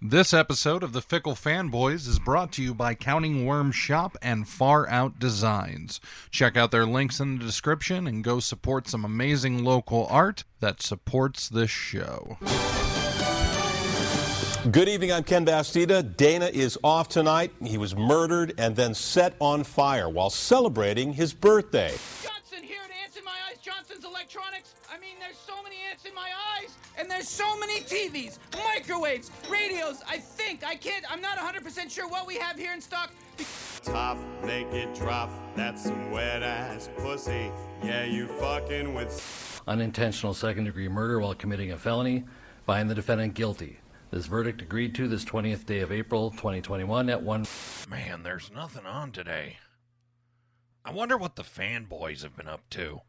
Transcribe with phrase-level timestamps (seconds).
[0.00, 4.46] This episode of the Fickle Fanboys is brought to you by Counting Worm Shop and
[4.46, 6.00] Far Out Designs.
[6.30, 10.80] Check out their links in the description and go support some amazing local art that
[10.80, 12.38] supports this show.
[14.70, 16.16] Good evening, I'm Ken Bastida.
[16.16, 17.50] Dana is off tonight.
[17.60, 21.90] He was murdered and then set on fire while celebrating his birthday.
[22.22, 23.32] Johnson here to Ants in My
[23.98, 24.74] Eyes, Electronics.
[24.92, 29.30] I mean, there's so many ants in my eyes, and there's so many TVs, microwaves,
[29.48, 30.02] radios.
[30.08, 33.12] I think, I can't, I'm not 100% sure what we have here in stock.
[33.82, 37.50] Top naked drop, that's some wet ass pussy.
[37.82, 39.62] Yeah, you fucking with.
[39.66, 42.24] unintentional second degree murder while committing a felony,
[42.66, 43.78] find the defendant guilty.
[44.10, 47.46] This verdict agreed to this 20th day of April 2021 at 1
[47.90, 49.58] Man, there's nothing on today.
[50.84, 53.02] I wonder what the fanboys have been up to.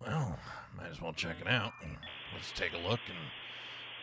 [0.00, 0.38] Well,
[0.76, 1.72] might as well check it out.
[2.32, 3.18] Let's take a look and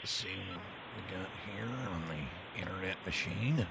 [0.04, 0.62] see what
[0.96, 3.66] we got here on the internet machine.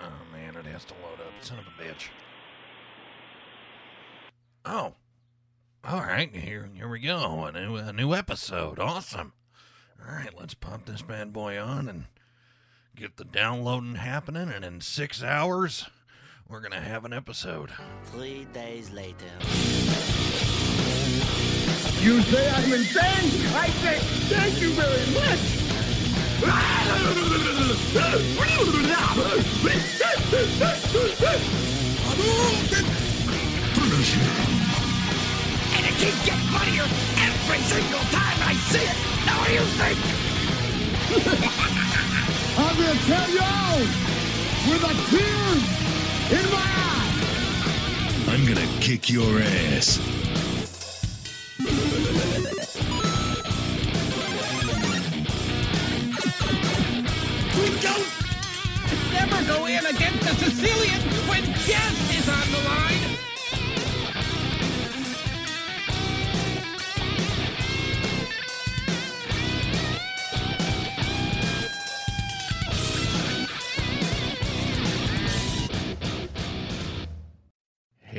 [0.00, 1.32] Oh man, it has to load up.
[1.40, 2.08] Son of a bitch.
[4.64, 4.94] Oh.
[5.84, 7.44] All right, here here we go.
[7.44, 8.78] A new a new episode.
[8.78, 9.32] Awesome.
[10.00, 12.04] All right, let's pump this bad boy on and
[12.94, 15.86] get the downloading happening, and in six hours,
[16.48, 17.70] we're gonna have an episode.
[18.04, 19.26] Three days later.
[22.00, 23.46] You say I'm insane?
[23.54, 23.98] I say
[24.32, 25.38] thank you very much.
[35.74, 36.88] And it keeps getting funnier
[37.28, 38.96] every single time I see it.
[39.26, 39.98] Now, what do you think?
[42.58, 43.80] I'm gonna tell y'all
[44.68, 45.78] with a tear
[46.30, 48.24] in my eye.
[48.28, 49.98] I'm gonna kick your ass.
[57.58, 58.06] We don't
[59.12, 63.07] never go in against a Sicilian when Jess is on the line.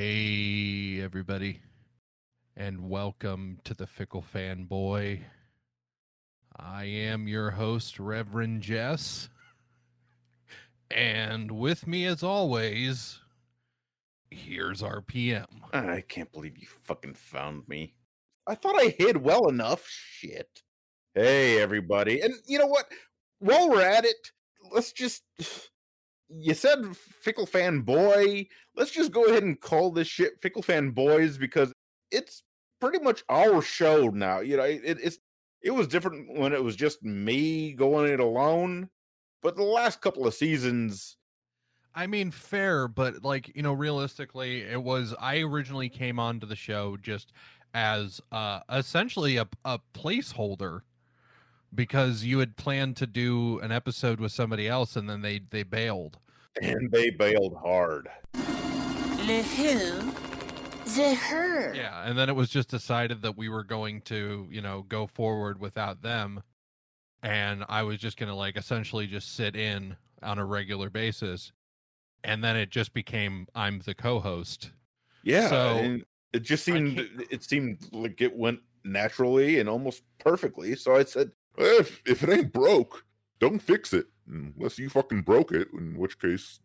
[0.01, 1.59] Hey, everybody,
[2.55, 5.19] and welcome to the Fickle Fanboy.
[6.55, 9.27] I am your host, Reverend Jess.
[10.89, 13.19] And with me, as always,
[14.31, 15.47] here's RPM.
[15.73, 17.93] I can't believe you fucking found me.
[18.47, 19.85] I thought I hid well enough.
[19.85, 20.61] Shit.
[21.13, 22.21] Hey, everybody.
[22.21, 22.85] And you know what?
[23.39, 24.31] While we're at it,
[24.71, 25.23] let's just.
[26.29, 28.47] You said Fickle Fan Boy.
[28.75, 31.73] Let's just go ahead and call this shit Fickle Fan Boys because
[32.11, 32.43] it's
[32.79, 34.39] pretty much our show now.
[34.39, 35.17] You know, it, it's
[35.61, 38.89] it was different when it was just me going it alone.
[39.41, 41.17] But the last couple of seasons,
[41.95, 45.15] I mean, fair, but like, you know, realistically, it was.
[45.19, 47.33] I originally came onto the show just
[47.75, 50.81] as uh essentially a, a placeholder
[51.73, 55.63] because you had planned to do an episode with somebody else and then they they
[55.63, 56.17] bailed.
[56.61, 58.09] and they bailed hard.
[58.33, 60.11] Le who?
[60.95, 61.75] The her.
[61.75, 65.05] Yeah, and then it was just decided that we were going to, you know, go
[65.05, 66.41] forward without them
[67.21, 71.51] and I was just going to like essentially just sit in on a regular basis.
[72.23, 74.71] And then it just became I'm the co-host.
[75.23, 80.75] Yeah, So, and it just seemed it seemed like it went naturally and almost perfectly.
[80.75, 83.05] So I said, If if it ain't broke,
[83.39, 85.67] don't fix it unless you fucking broke it.
[85.73, 86.59] In which case,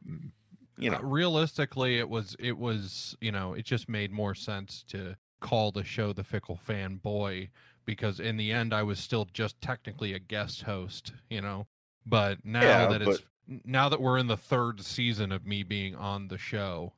[0.78, 4.82] you know, Uh, realistically it was it was you know it just made more sense
[4.88, 7.48] to call the show the fickle fan boy
[7.84, 11.66] because in the end i was still just technically a guest host you know
[12.06, 15.94] but now Yeah, that it's now that we're in the third season of me being
[15.94, 16.94] on the show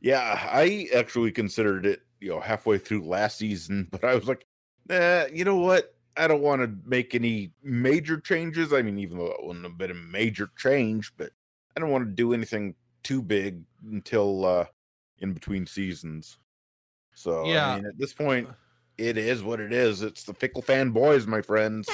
[0.00, 4.46] yeah, I actually considered it, you know, halfway through last season, but I was like,
[4.90, 5.94] eh, you know what?
[6.16, 8.72] I don't want to make any major changes.
[8.72, 11.30] I mean, even though it wouldn't have been a major change, but
[11.76, 14.64] I don't want to do anything too big until uh
[15.18, 16.38] in between seasons.
[17.14, 17.72] So Yeah.
[17.72, 18.48] I mean, at this point,
[18.98, 20.02] it is what it is.
[20.02, 21.88] It's the fickle fan boys, my friends.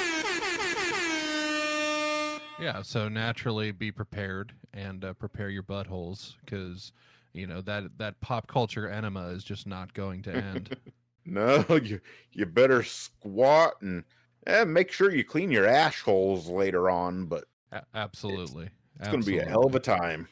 [2.61, 6.93] yeah so naturally be prepared and uh, prepare your buttholes because
[7.33, 10.77] you know that that pop culture enema is just not going to end
[11.31, 12.01] No, you
[12.33, 14.05] you better squat and
[14.47, 17.27] eh, make sure you clean your ash holes later on.
[17.27, 20.29] But A- absolutely it's going to be a hell of a time.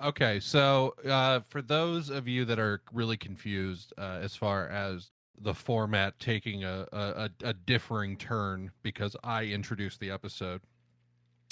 [0.00, 5.10] Okay, so uh, for those of you that are really confused uh, as far as
[5.40, 10.60] the format taking a a, a, a differing turn because I introduced the episode.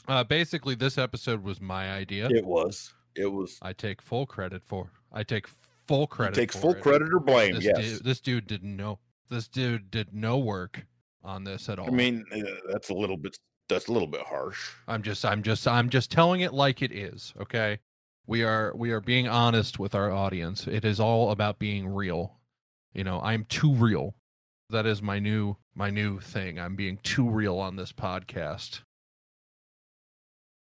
[0.07, 2.29] Uh, basically, this episode was my idea.
[2.31, 2.95] It was.
[3.17, 3.59] It was.
[3.63, 4.91] I take full credit for.
[5.13, 5.49] I take
[5.87, 6.35] full credit.
[6.35, 6.83] takes for full it.
[6.83, 7.77] credit or blame, This yes.
[7.77, 8.99] dude, this dude did no.
[9.29, 10.87] This dude did no work
[11.25, 11.89] on this at all.
[11.89, 12.39] I mean, uh,
[12.71, 13.37] that's a little bit.
[13.69, 14.71] That's a little bit harsh.
[14.87, 17.81] I'm just I'm just I'm just telling it like it is, okay?
[18.29, 20.67] We are we are being honest with our audience.
[20.67, 22.39] It is all about being real.
[22.93, 24.15] You know, I'm too real.
[24.71, 26.59] That is my new my new thing.
[26.61, 28.81] I'm being too real on this podcast.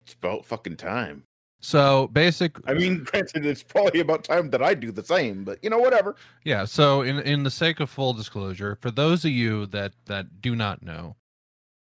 [0.04, 1.24] It's about fucking time.
[1.64, 5.64] So, basic I mean, granted, it's probably about time that I do the same, but
[5.64, 6.18] you know, whatever.
[6.44, 10.42] Yeah, so in in the sake of full disclosure, for those of you that that
[10.42, 11.16] do not know,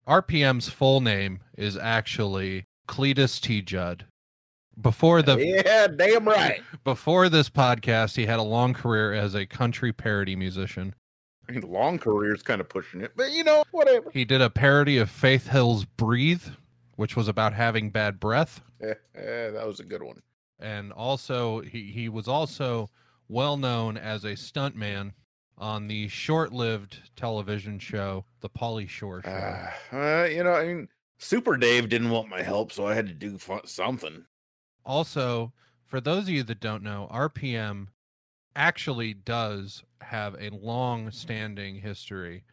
[0.07, 3.63] RPM's full name is actually Cletus T.
[3.63, 4.07] Judd.
[4.81, 6.63] Before the Yeah, damn right.
[6.85, 10.95] before this podcast, he had a long career as a country parody musician.
[11.49, 14.09] I mean, long career is kind of pushing it, but you know, whatever.
[14.13, 16.45] He did a parody of Faith Hill's "Breathe,"
[16.97, 20.23] which was about having bad breath, that was a good one.
[20.61, 22.91] and also he he was also
[23.29, 25.13] well known as a stuntman
[25.57, 29.31] on the short-lived television show The Pauly Shore Show.
[29.31, 30.89] Uh, uh, you know, I mean,
[31.19, 34.25] Super Dave didn't want my help, so I had to do something.
[34.85, 35.53] also,
[35.87, 37.87] for those of you that don't know, RPM
[38.57, 42.45] actually does have a long standing history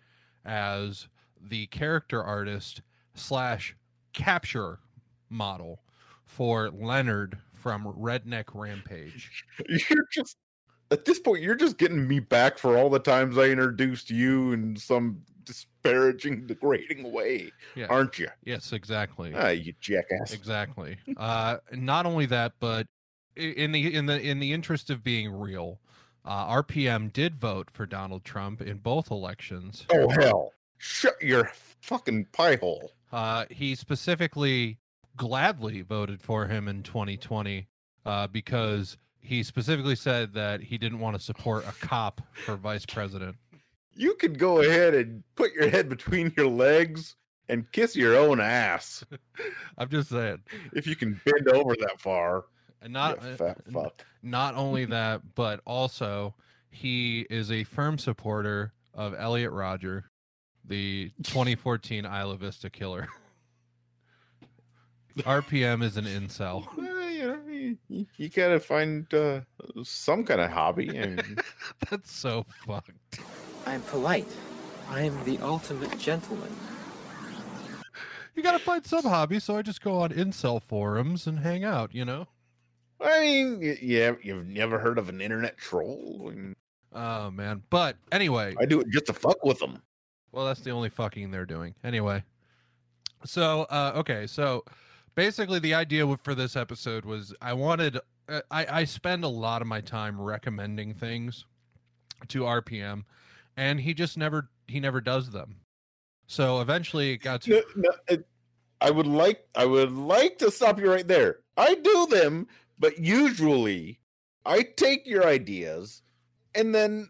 [0.46, 1.08] as
[1.42, 2.82] the character artist
[3.16, 3.76] slash
[4.14, 4.80] capture
[5.30, 5.82] model
[6.26, 9.46] for Leonard from Redneck Rampage.
[9.90, 10.38] You're just
[10.92, 14.52] at this point, you're just getting me back for all the times I introduced you
[14.52, 17.86] in some disparaging, degrading way, Yeah.
[17.90, 18.28] aren't you?
[18.44, 19.32] Yes, exactly.
[19.34, 20.34] Ah, you jackass.
[20.34, 20.98] Exactly.
[21.16, 22.88] Uh, not only that, but
[23.38, 25.80] in the in the in the interest of being real,
[26.26, 29.86] uh, RPM did vote for Donald Trump in both elections.
[29.94, 30.52] Oh hell!
[30.84, 31.52] Shut your
[31.82, 32.92] fucking pie hole.
[33.12, 34.80] Uh, he specifically
[35.16, 37.68] gladly voted for him in 2020
[38.04, 42.86] uh, because he specifically said that he didn't want to support a cop for vice
[42.88, 43.36] president.
[43.94, 47.16] You could go ahead and put your head between your legs
[47.48, 49.04] and kiss your own ass
[49.78, 50.40] I'm just saying.
[50.74, 52.46] if you can bend over that far.
[52.82, 54.04] And not uh, fat n- fuck.
[54.24, 56.34] not only that, but also
[56.72, 60.06] he is a firm supporter of Elliot Rodger,
[60.66, 63.08] the 2014 Isla Vista killer.
[65.18, 66.68] RPM is an incel.
[66.78, 69.42] Well, you know, you, you, you gotta find uh,
[69.84, 70.88] some kind of hobby.
[70.98, 71.40] And
[71.90, 73.20] That's so fucked.
[73.68, 74.28] I'm polite.
[74.90, 76.50] I am the ultimate gentleman.
[78.34, 81.94] You gotta find some hobby, so I just go on incel forums and hang out,
[81.94, 82.28] you know?
[83.00, 86.30] I mean, yeah, you've never heard of an internet troll?
[86.32, 86.56] I, mean,
[86.94, 87.64] Oh man.
[87.70, 89.82] But anyway, I do it just to fuck with them.
[90.32, 91.76] Well, that's the only fucking they're doing.
[91.84, 92.24] Anyway.
[93.26, 94.64] So, uh okay, so
[95.16, 99.62] basically the idea for this episode was I wanted uh, I I spend a lot
[99.62, 101.46] of my time recommending things
[102.30, 103.04] to RPM
[103.58, 105.58] and he just never he never does them.
[106.28, 108.18] So eventually it got to No, no,
[108.82, 111.40] I would like, I would like to stop you right there.
[111.56, 112.48] I do them,
[112.80, 114.00] but usually
[114.46, 116.02] I take your ideas
[116.56, 117.08] and then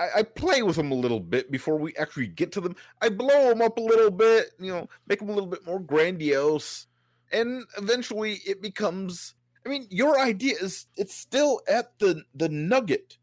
[0.00, 2.74] I, I play with them a little bit before we actually get to them.
[3.02, 5.78] I blow them up a little bit, you know, make them a little bit more
[5.80, 6.86] grandiose,
[7.32, 9.34] and eventually it becomes.
[9.66, 13.18] I mean, your idea is it's still at the the nugget.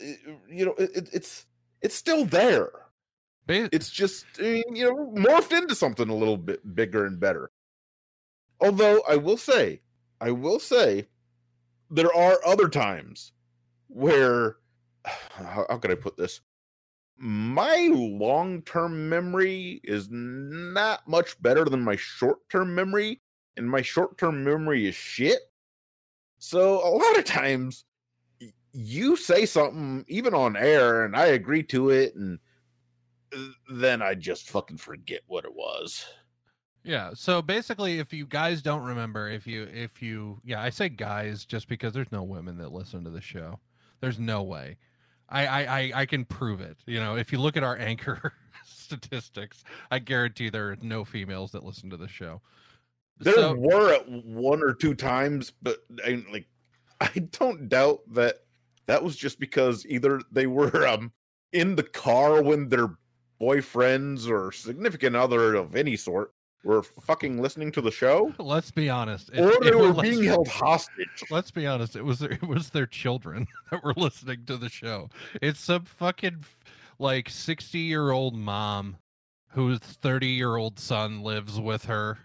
[0.00, 1.46] You know, it- it's
[1.82, 2.70] it's still there.
[3.72, 7.50] It's just you know morphed into something a little bit bigger and better.
[8.60, 9.82] Although I will say,
[10.20, 11.08] I will say,
[11.90, 13.32] there are other times
[13.88, 14.56] where
[15.04, 16.40] how, how can I put this?
[17.16, 23.20] My long term memory is not much better than my short term memory,
[23.56, 25.40] and my short term memory is shit.
[26.38, 27.84] So a lot of times
[28.72, 32.38] you say something even on air and I agree to it and
[33.34, 33.38] uh,
[33.70, 36.06] then I just fucking forget what it was.
[36.84, 37.10] Yeah.
[37.14, 41.44] So basically, if you guys don't remember, if you, if you, yeah, I say guys
[41.44, 43.60] just because there's no women that listen to the show.
[44.00, 44.78] There's no way.
[45.32, 46.76] I, I, I, I can prove it.
[46.86, 48.34] You know, if you look at our anchor
[48.64, 52.40] statistics, I guarantee there are no females that listen to the show.
[53.18, 56.46] There So- were at one or two times, but I like
[57.00, 58.40] I don't doubt that
[58.86, 61.12] that was just because either they were um
[61.52, 62.88] in the car when their
[63.40, 66.32] boyfriends or significant other of any sort
[66.64, 69.30] were fucking listening to the show, Let's be honest.
[69.32, 71.24] it- or they it were being held hostage.
[71.30, 71.96] Let's be honest.
[71.96, 75.10] It was their, it was their children that were listening to the show.
[75.40, 76.44] It's some fucking
[76.98, 78.96] like sixty year old mom
[79.50, 82.18] whose thirty year old son lives with her,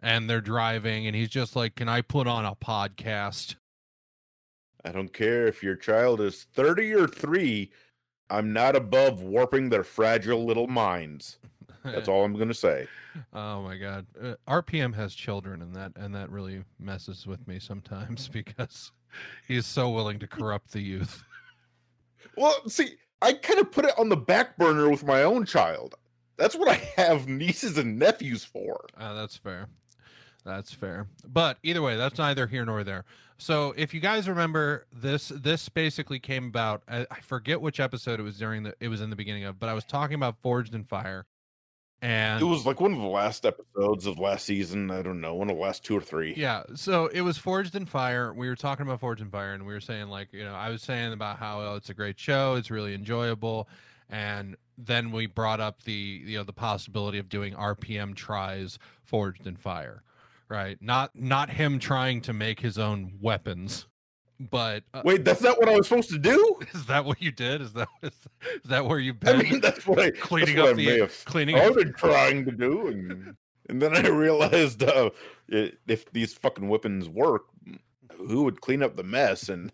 [0.00, 3.56] and they're driving, and he's just like, "Can I put on a podcast?"
[4.84, 7.72] I don't care if your child is 30 or 3.
[8.28, 11.38] I'm not above warping their fragile little minds.
[11.84, 12.86] That's all I'm going to say.
[13.32, 17.60] Oh my god, uh, RPM has children, and that and that really messes with me
[17.60, 18.90] sometimes because
[19.46, 21.22] he's so willing to corrupt the youth.
[22.36, 25.94] Well, see, I kind of put it on the back burner with my own child.
[26.36, 28.86] That's what I have nieces and nephews for.
[28.98, 29.68] Uh, that's fair.
[30.44, 31.06] That's fair.
[31.26, 33.04] But either way, that's neither here nor there.
[33.38, 36.82] So if you guys remember this, this basically came about.
[36.88, 38.74] I, I forget which episode it was during the.
[38.80, 41.26] It was in the beginning of, but I was talking about Forged in Fire,
[42.04, 44.90] and It was like one of the last episodes of last season.
[44.90, 46.34] I don't know, one of the last two or three.
[46.36, 48.30] Yeah, so it was Forged in Fire.
[48.34, 50.68] We were talking about Forged in Fire, and we were saying like, you know, I
[50.68, 53.70] was saying about how oh, it's a great show, it's really enjoyable,
[54.10, 55.92] and then we brought up the
[56.26, 60.02] you know the possibility of doing RPM tries Forged in Fire,
[60.50, 60.76] right?
[60.82, 63.86] Not not him trying to make his own weapons,
[64.50, 66.58] but uh, Wait, that's not what I was supposed to do?
[66.74, 67.60] is that what you did?
[67.60, 68.12] Is that is,
[68.66, 69.38] that where you've I been?
[69.50, 72.52] mean, that's what I cleaning what up I the have cleaning up started trying to
[72.52, 73.36] do, and
[73.68, 75.10] and then I realized uh,
[75.52, 77.42] i- if these fucking weapons work,
[78.16, 79.48] who would clean up the mess?
[79.48, 79.70] And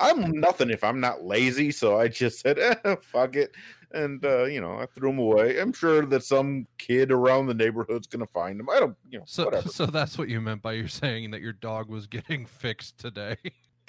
[0.00, 3.52] I'm nothing if I'm not lazy, so I just said, eh, "Fuck it,"
[3.92, 5.58] and uh, you know, I threw them away.
[5.60, 8.68] I'm sure that some kid around the neighborhood's gonna find them.
[8.70, 9.68] I don't, you know, So whatever.
[9.68, 13.36] so that's what you meant by you saying that your dog was getting fixed today.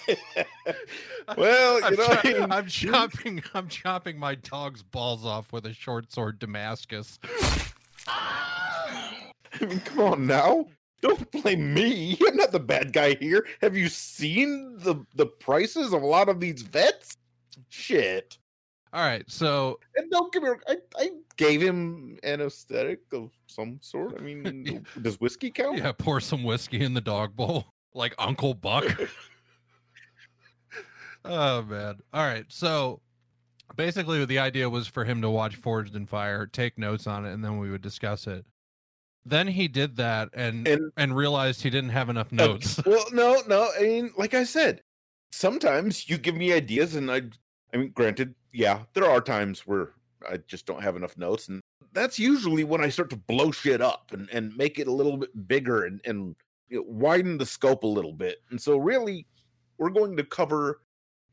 [1.38, 5.54] Well, you I'm, know, chop- I mean, I'm chopping I'm chopping my dog's balls off
[5.54, 7.18] with a short sword Damascus.
[8.08, 9.22] I
[9.62, 10.66] mean, come on now.
[11.02, 12.18] Don't blame me.
[12.28, 13.46] I'm not the bad guy here.
[13.62, 17.18] Have you seen the the prices of a lot of these vets?
[17.70, 18.38] Shit.
[18.92, 24.16] All right, so And don't get me I, I gave him anesthetic of some sort.
[24.20, 25.78] I mean, does whiskey count?
[25.80, 28.86] yeah, pour some whiskey in the dog bowl like Uncle Buck.
[31.26, 32.00] Oh man.
[32.14, 33.02] All right, so
[33.76, 37.34] basically the idea was for him to watch Forged in Fire, take notes on it,
[37.34, 38.46] and then we would discuss it.
[39.26, 42.80] Then he did that and and, And- realized he didn't have enough notes.
[42.86, 43.70] Well, no, no.
[43.78, 44.82] I mean, like I said,
[45.32, 47.22] sometimes you give me ideas, and I,
[47.74, 49.92] I mean, granted, yeah, there are times where
[50.30, 51.62] I just don't have enough notes, and
[51.94, 55.18] that's usually when I start to blow shit up and and make it a little
[55.18, 56.36] bit bigger and and
[56.68, 58.42] you know, widen the scope a little bit.
[58.50, 59.26] And so, really,
[59.78, 60.82] we're going to cover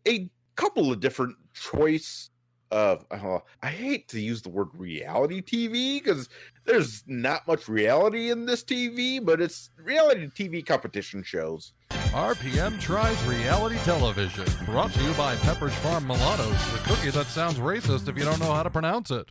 [0.06, 2.30] a couple of different choice
[2.70, 3.04] of.
[3.10, 6.28] Uh, I hate to use the word reality TV because
[6.64, 11.72] there's not much reality in this TV, but it's reality TV competition shows.
[11.90, 14.44] RPM tries reality television.
[14.66, 18.40] Brought to you by Pepperidge Farm Mulattoes, the cookie that sounds racist if you don't
[18.40, 19.30] know how to pronounce it.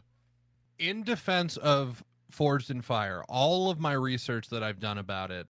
[0.77, 5.47] In defense of Forged in Fire, all of my research that I've done about it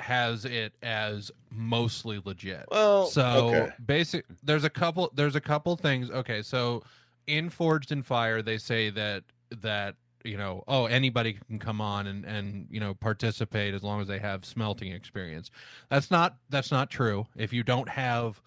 [0.00, 2.64] has it as mostly legit.
[2.70, 3.72] Well, so okay.
[3.84, 6.10] basic there's a couple there's a couple things.
[6.10, 6.82] Okay, so
[7.26, 9.24] in Forged in Fire they say that
[9.62, 14.00] that you know, oh, anybody can come on and and you know participate as long
[14.00, 15.50] as they have smelting experience.
[15.88, 17.26] That's not that's not true.
[17.36, 18.40] If you don't have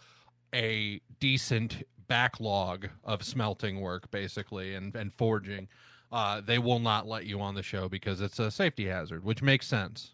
[0.53, 5.67] a decent backlog of smelting work, basically, and and forging,
[6.11, 9.41] uh, they will not let you on the show because it's a safety hazard, which
[9.41, 10.11] makes sense.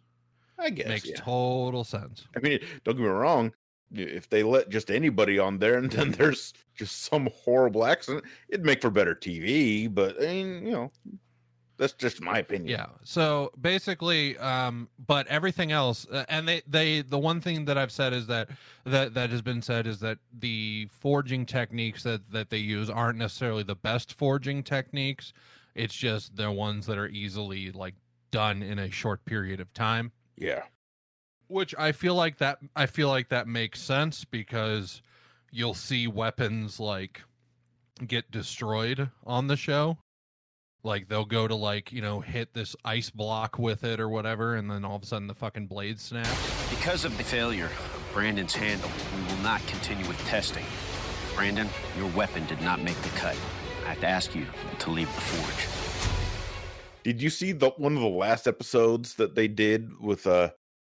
[0.58, 1.16] I guess makes yeah.
[1.18, 2.28] total sense.
[2.36, 3.54] I mean, don't get me wrong.
[3.92, 8.66] If they let just anybody on there and then there's just some horrible accident, it'd
[8.66, 9.94] make for better TV.
[9.94, 10.92] But I mean, you know,
[11.78, 12.70] that's just my opinion.
[12.70, 12.88] Yeah.
[13.04, 17.92] So basically, um, but everything else, uh, and they, they, the one thing that I've
[17.92, 18.50] said is that
[18.86, 23.18] that that has been said is that the forging techniques that that they use aren't
[23.18, 25.34] necessarily the best forging techniques.
[25.74, 27.96] It's just they're ones that are easily like
[28.32, 30.12] done in a short period of time.
[30.38, 30.64] Yeah.
[31.48, 35.02] Which I feel like that I feel like that makes sense because
[35.52, 37.22] you'll see weapons like
[38.06, 39.98] get destroyed on the show.
[40.84, 44.56] Like they'll go to like, you know, hit this ice block with it or whatever,
[44.56, 46.30] and then all of a sudden the fucking blade snaps.
[46.70, 50.66] Because of the failure of Brandon's handle, we will not continue with testing.
[51.36, 53.36] Brandon, your weapon did not make the cut.
[53.86, 54.46] I have to ask you
[54.80, 55.85] to leave the forge.
[57.06, 60.50] Did you see the one of the last episodes that they did with uh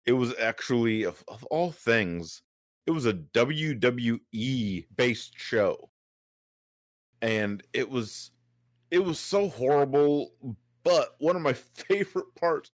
[0.06, 2.42] it was actually of, of all things,
[2.86, 5.90] it was a WWE based show.
[7.22, 8.30] And it was
[8.92, 10.32] it was so horrible,
[10.84, 11.52] but one of my
[11.88, 12.70] favorite parts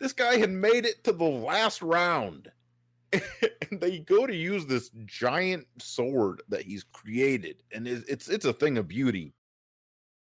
[0.00, 2.50] This guy had made it to the last round.
[3.12, 8.46] and they go to use this giant sword that he's created, and it's it's, it's
[8.46, 9.34] a thing of beauty.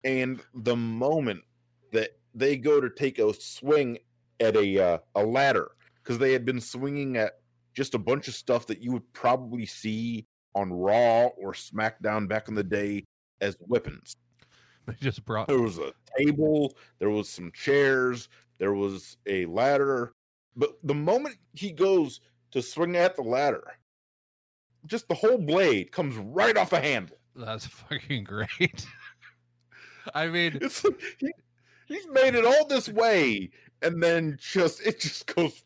[0.04, 1.42] And the moment
[1.92, 3.98] that they go to take a swing
[4.40, 5.70] at a uh, a ladder,
[6.02, 7.34] because they had been swinging at
[7.74, 12.48] just a bunch of stuff that you would probably see on Raw or SmackDown back
[12.48, 13.04] in the day
[13.40, 14.16] as weapons.
[14.86, 20.12] They just brought There was a table, there was some chairs, there was a ladder.
[20.56, 23.64] But the moment he goes to swing at the ladder,
[24.86, 27.16] just the whole blade comes right off the handle.
[27.34, 28.86] That's fucking great.
[30.14, 31.32] I mean, It's like he,
[31.86, 33.50] he's made it all this way,
[33.82, 35.64] and then just it just goes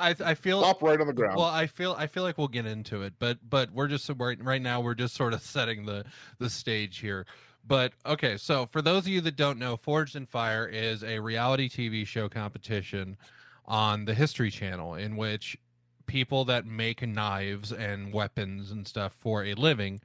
[0.00, 1.36] I I feel Flop right on the ground.
[1.36, 4.42] Well, I feel I feel like we'll get into it, but but we're just right
[4.42, 6.04] right now we're just sort of setting the
[6.38, 7.26] the stage here.
[7.66, 11.18] But okay, so for those of you that don't know, Forged in Fire is a
[11.20, 13.18] reality TV show competition
[13.66, 15.58] on the History Channel in which
[16.06, 20.00] people that make knives and weapons and stuff for a living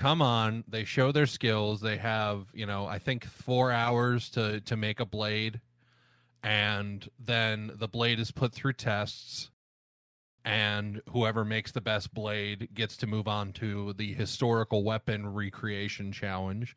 [0.00, 4.60] come on, they show their skills, they have, you know, I think 4 hours to
[4.62, 5.60] to make a blade
[6.42, 9.50] and then the blade is put through tests
[10.42, 16.12] and whoever makes the best blade gets to move on to the historical weapon recreation
[16.12, 16.74] challenge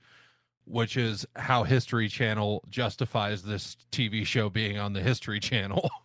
[0.65, 5.89] which is how history channel justifies this tv show being on the history channel.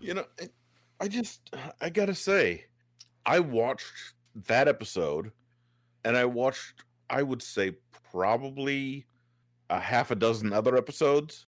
[0.00, 0.24] You know,
[1.00, 1.50] I just
[1.80, 2.66] I gotta say,
[3.26, 4.14] I watched
[4.46, 5.32] that episode,
[6.04, 7.72] and I watched I would say
[8.10, 9.06] probably
[9.70, 11.46] a half a dozen other episodes.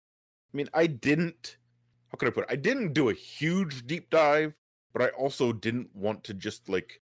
[0.53, 1.57] I mean, I didn't.
[2.09, 2.51] How could I put it?
[2.51, 4.53] I didn't do a huge deep dive,
[4.93, 7.01] but I also didn't want to just like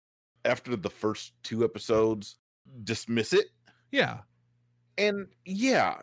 [0.45, 2.37] after the first two episodes
[2.83, 3.47] dismiss it.
[3.91, 4.19] yeah
[4.97, 5.97] And yeah,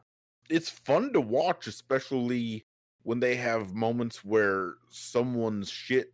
[0.51, 2.67] it's fun to watch, especially
[3.03, 6.13] when they have moments where someone's shit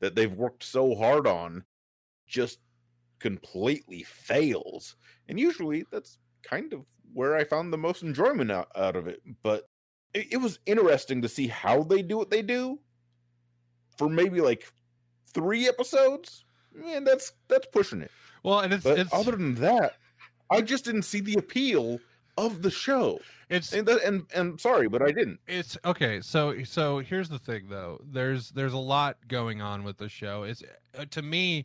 [0.00, 1.64] that they've worked so hard on
[2.26, 2.58] just
[3.24, 4.96] completely fails.
[5.28, 9.22] And usually that's kind of where I found the most enjoyment out, out of it.
[9.42, 9.66] But
[10.12, 12.78] it, it was interesting to see how they do what they do
[13.96, 14.70] for maybe like
[15.32, 16.44] three episodes.
[16.74, 18.10] Man, that's that's pushing it.
[18.42, 19.94] well and it's But it's other than that,
[20.50, 22.00] I just didn't see the appeal
[22.36, 23.20] of the show.
[23.48, 25.38] it's And that, and and sorry, but I didn't.
[25.46, 29.96] it's okay so so here's the thing though there's there's a lot going on with
[29.96, 30.62] the show it's
[30.98, 31.64] uh, to me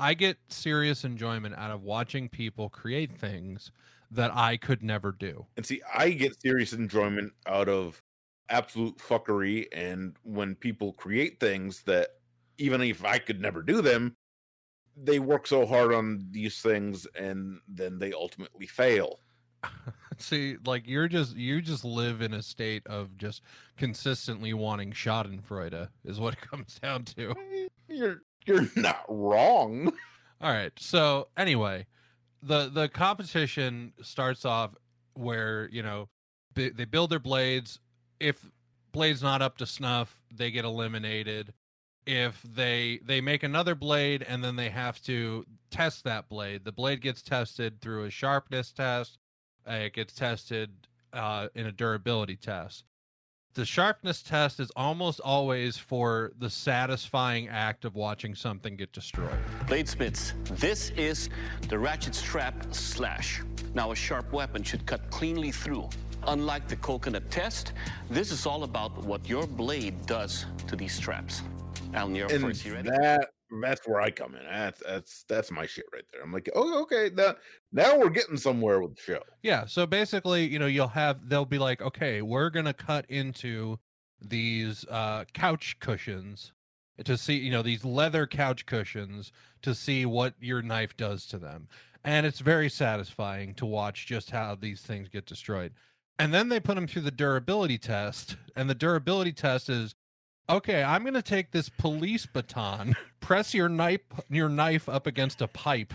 [0.00, 3.70] i get serious enjoyment out of watching people create things
[4.10, 8.02] that i could never do And see, I get serious enjoyment out of
[8.48, 12.08] absolute fuckery and when people create things that
[12.58, 14.16] even if I could never do them,
[14.96, 19.20] they work so hard on these things and then they ultimately fail.
[20.18, 23.42] see like you're just you just live in a state of just
[23.78, 27.34] consistently wanting schadenfreude is what it comes down to
[27.88, 29.92] You're you're not wrong.
[30.40, 30.72] All right.
[30.78, 31.86] So anyway,
[32.42, 34.74] the the competition starts off
[35.14, 36.08] where you know
[36.54, 37.78] they build their blades.
[38.18, 38.50] If
[38.92, 41.52] blade's not up to snuff, they get eliminated.
[42.06, 46.72] If they they make another blade and then they have to test that blade, the
[46.72, 49.18] blade gets tested through a sharpness test.
[49.68, 50.70] Uh, it gets tested
[51.12, 52.84] uh, in a durability test.
[53.54, 59.38] The sharpness test is almost always for the satisfying act of watching something get destroyed.
[59.66, 61.28] Bladesmiths, this is
[61.68, 63.42] the ratchet strap slash.
[63.74, 65.88] Now, a sharp weapon should cut cleanly through.
[66.28, 67.72] Unlike the coconut test,
[68.08, 71.42] this is all about what your blade does to these straps.
[71.92, 72.64] Alan, you're first.
[72.64, 72.90] You ready?
[72.90, 73.30] that
[73.62, 74.44] that's where I come in.
[74.44, 76.22] That's that's that's my shit right there.
[76.22, 77.34] I'm like, oh, okay, now
[77.72, 79.20] now we're getting somewhere with the show.
[79.42, 79.66] Yeah.
[79.66, 83.78] So basically, you know, you'll have they'll be like, okay, we're gonna cut into
[84.20, 86.52] these uh couch cushions
[87.04, 89.32] to see, you know, these leather couch cushions
[89.62, 91.68] to see what your knife does to them.
[92.04, 95.72] And it's very satisfying to watch just how these things get destroyed.
[96.18, 99.94] And then they put them through the durability test, and the durability test is
[100.50, 105.40] okay, I'm going to take this police baton, press your knife your knife up against
[105.40, 105.94] a pipe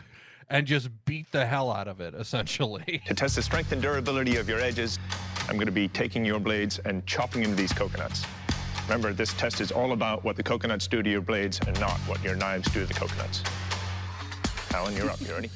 [0.49, 3.01] and just beat the hell out of it essentially.
[3.07, 4.99] To test the strength and durability of your edges,
[5.47, 8.25] I'm going to be taking your blades and chopping into these coconuts.
[8.83, 11.97] Remember, this test is all about what the coconuts do to your blades and not
[12.01, 13.43] what your knives do to the coconuts.
[14.71, 15.19] Alan, you're up.
[15.21, 15.49] You ready?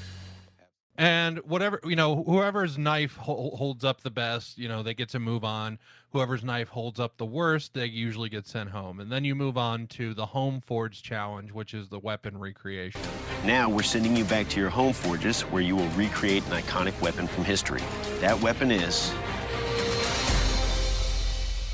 [0.98, 5.20] And whatever, you know, whoever's knife holds up the best, you know, they get to
[5.20, 5.80] move on.
[6.12, 9.00] Whoever's knife holds up the worst, they usually get sent home.
[9.00, 13.00] And then you move on to the Home Forge Challenge, which is the weapon recreation.
[13.46, 17.00] Now we're sending you back to your home forges where you will recreate an iconic
[17.00, 17.82] weapon from history.
[18.22, 19.12] That weapon is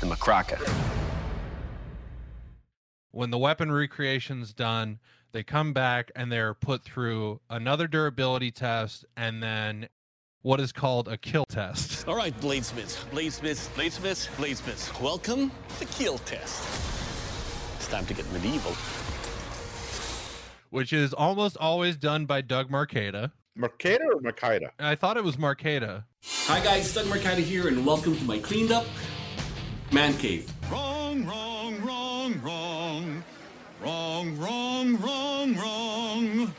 [0.00, 0.60] the Macraca.
[3.16, 4.98] when the weapon recreation's done,
[5.32, 9.88] they come back and they're put through another durability test and then
[10.46, 12.06] what is called a kill test.
[12.06, 15.02] All right, bladesmiths, bladesmiths, bladesmiths, bladesmiths.
[15.02, 16.62] Welcome to the kill test.
[17.74, 18.70] It's time to get medieval.
[20.70, 23.32] which is almost always done by Doug Marcaida.
[23.58, 24.70] Marcaida or Makida?
[24.78, 26.04] I thought it was Marcaida.
[26.46, 28.86] Hi guys, Doug Marcaida here, and welcome to my cleaned up
[29.90, 30.48] man cave.
[30.70, 33.24] Wrong, wrong, wrong, wrong.
[33.82, 36.54] Wrong, wrong, wrong, wrong.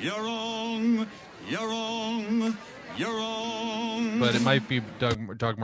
[0.00, 1.06] You're wrong.
[1.50, 2.56] You're wrong.
[2.96, 4.18] You're wrong.
[4.18, 5.58] But it might be Doug Doug.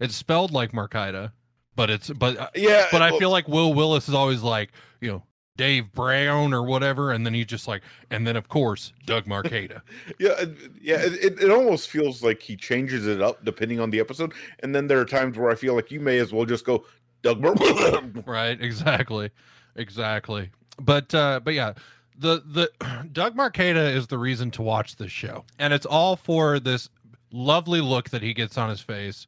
[0.00, 1.32] It's spelled like Marcaida,
[1.74, 4.72] but it's but uh, Yeah, But I well- feel like Wil Willis is always like
[5.00, 5.22] you know
[5.56, 9.82] Dave Brown or whatever, and then he's just like, and then of course Doug Marcaida.
[10.18, 10.44] Yeah,
[10.80, 10.98] yeah.
[11.00, 14.86] It, it, almost feels like he changes it up depending on the episode, and then
[14.86, 16.84] there are times where I feel like you may as well just go
[17.22, 17.42] Doug.
[18.26, 19.30] Right exactly
[19.74, 21.72] exactly but uh but yeah
[22.18, 22.70] the the
[23.12, 26.88] doug marcaida is the reason to watch this show and it's all for this
[27.32, 29.26] lovely look that he gets on his face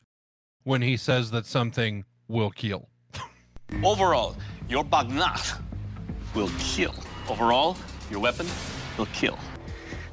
[0.65, 2.89] when he says that something will kill
[3.85, 4.35] Overall,
[4.69, 5.61] your bagnat
[6.35, 6.95] will kill.
[7.29, 7.77] Overall,
[8.11, 8.47] your weapon
[8.97, 9.39] will kill.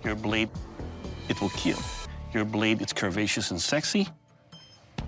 [0.03, 0.49] Your blade,
[1.29, 1.79] it will kill.
[2.33, 4.07] Your blade, it's curvaceous and sexy,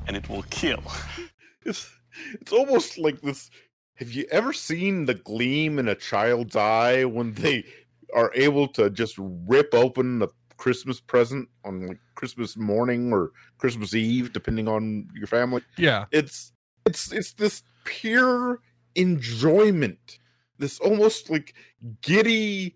[0.07, 0.81] and it will kill.
[1.65, 1.91] it's
[2.39, 3.49] it's almost like this.
[3.97, 7.65] Have you ever seen the gleam in a child's eye when they
[8.13, 13.93] are able to just rip open the Christmas present on like Christmas morning or Christmas
[13.93, 15.61] Eve, depending on your family?
[15.77, 16.51] yeah It's
[16.85, 18.61] it's it's this pure
[18.95, 20.19] enjoyment,
[20.57, 21.53] this almost like
[22.01, 22.75] giddy,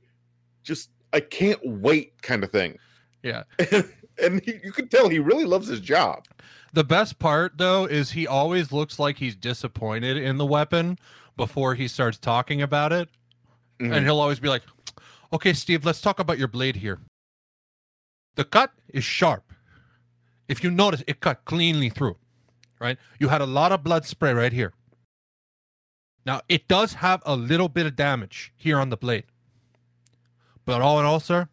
[0.64, 2.78] just I can't wait kind of thing.
[3.24, 3.44] yeah
[4.22, 6.26] and he, you can tell he really loves his job.
[6.74, 10.98] The best part though is he always looks like he's disappointed in the weapon
[11.38, 13.10] before he starts talking about it.
[13.80, 13.96] Mhm.
[13.96, 14.62] and he'll always be like
[15.34, 17.00] okay steve let's talk about your blade here.
[18.36, 19.52] The cut is sharp.
[20.48, 22.18] If you notice it cut cleanly through
[22.80, 22.98] right?
[23.20, 24.74] You had a lot of blood spray right here.
[26.26, 29.26] Now it does have a little bit of damage here on the blade.
[30.66, 31.50] But all in all sir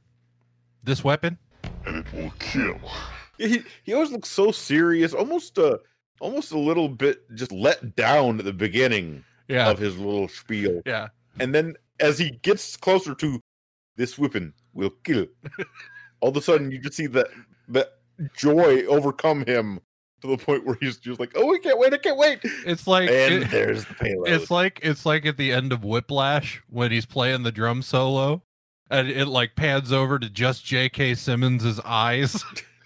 [0.84, 1.38] this weapon
[1.86, 2.78] And it will kill.
[3.38, 5.78] He he always looks so serious, almost uh
[6.20, 9.70] almost a little bit just let down at the beginning Yeah.
[9.70, 10.82] of his little spiel.
[10.84, 11.08] Yeah.
[11.40, 13.40] And then as he gets closer to
[13.96, 15.26] this weapon will kill,
[16.20, 17.28] all of a sudden you just see that
[17.68, 17.98] that
[18.36, 19.80] joy overcome him
[20.20, 21.94] to the point where he's just like, "Oh, I can't wait!
[21.94, 24.28] I can't wait!" It's like and it- there's the payload.
[24.28, 28.42] It's like it's like at the end of Whiplash when he's playing the drum solo,
[28.90, 31.14] and it like pans over to just J.K.
[31.14, 32.42] Simmons's eyes,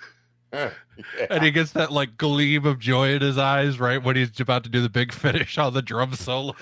[1.30, 4.64] and he gets that like gleam of joy in his eyes right when he's about
[4.64, 6.54] to do the big finish on the drum solo.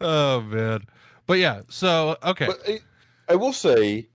[0.00, 0.82] Oh man,
[1.26, 1.62] but yeah.
[1.68, 2.80] So okay, But I,
[3.28, 4.08] I will say,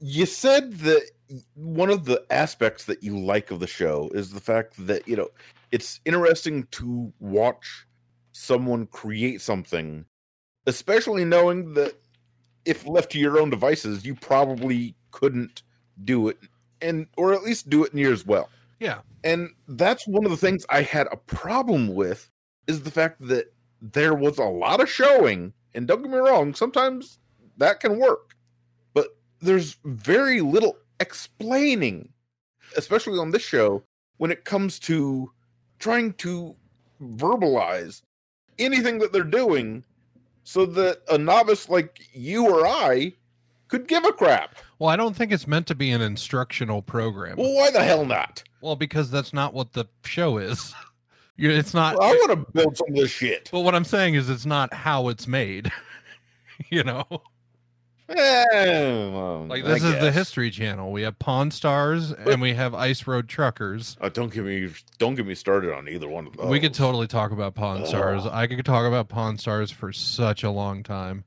[0.00, 1.10] you said that
[1.54, 5.16] one of the aspects that you like of the show is the fact that you
[5.16, 5.28] know
[5.70, 7.86] it's interesting to watch
[8.32, 10.04] someone create something,
[10.66, 11.94] especially knowing that
[12.64, 15.62] if left to your own devices, you probably couldn't
[16.04, 16.38] do it,
[16.84, 18.48] and or at least do it near as well.
[18.78, 22.30] yeah, And that's one of the things I had a problem with
[22.66, 26.54] is the fact that there was a lot of showing, and don't get me wrong,
[26.54, 27.18] sometimes
[27.56, 28.34] that can work,
[28.92, 32.10] but there's very little explaining,
[32.76, 33.82] especially on this show,
[34.18, 35.30] when it comes to
[35.78, 36.54] trying to
[37.02, 38.02] verbalize
[38.58, 39.84] anything that they're doing
[40.44, 43.12] so that a novice like you or I
[43.68, 44.56] could give a crap.
[44.78, 47.36] Well, I don't think it's meant to be an instructional program.
[47.36, 48.42] Well, why the hell not?
[48.60, 50.74] Well, because that's not what the show is.
[51.36, 51.98] It's not.
[51.98, 53.48] Well, I want to build some of this shit.
[53.50, 55.72] But what I'm saying is, it's not how it's made.
[56.70, 57.04] you know,
[58.08, 60.12] Eh, well, like I this is the.
[60.12, 60.92] History Channel.
[60.92, 63.96] We have Pawn Stars and we have Ice Road Truckers.
[63.98, 66.46] Uh, don't get me don't get me started on either one of those.
[66.46, 68.26] We could totally talk about Pawn Stars.
[68.26, 71.24] I could talk about Pawn Stars for such a long time.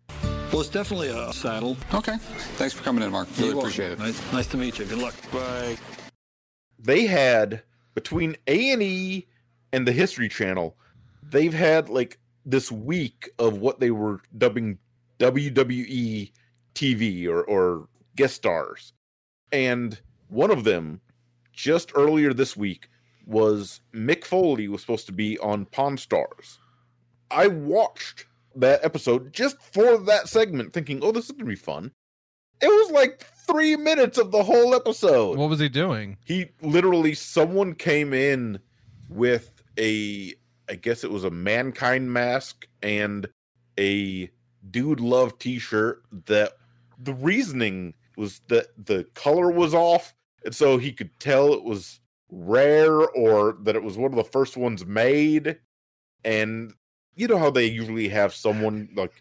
[0.52, 1.76] Well, it's definitely a saddle.
[1.94, 2.18] Okay.
[2.56, 3.28] Thanks for coming in, Mark.
[3.38, 4.00] Really You're appreciate it.
[4.00, 4.86] Nice, nice to meet you.
[4.86, 5.14] Good luck.
[5.32, 5.78] Bye.
[6.80, 9.28] they had between A and E
[9.74, 10.78] and the History Channel,
[11.22, 14.78] they've had like this week of what they were dubbing
[15.20, 16.32] WWE
[16.76, 18.94] TV or or guest stars,
[19.52, 21.02] and one of them
[21.52, 22.88] just earlier this week
[23.26, 26.60] was Mick Foley was supposed to be on Pawn Stars.
[27.32, 28.27] I watched
[28.60, 31.92] that episode just for that segment, thinking, "Oh, this is gonna be fun."
[32.62, 35.38] It was like three minutes of the whole episode.
[35.38, 36.18] What was he doing?
[36.26, 38.60] He literally, someone came in
[39.10, 40.34] with a,
[40.68, 43.28] I guess it was a mankind mask and
[43.80, 44.30] a
[44.72, 46.54] dude love t-shirt that
[47.00, 52.00] the reasoning was that the color was off and so he could tell it was
[52.30, 55.58] rare or that it was one of the first ones made
[56.26, 56.74] and
[57.18, 59.12] you know how they usually have someone like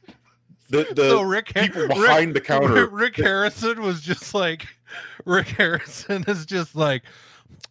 [0.70, 4.66] the, the so Rick people Rick- behind the counter Rick, Harrison was just like
[5.24, 7.02] Rick Harrison is just like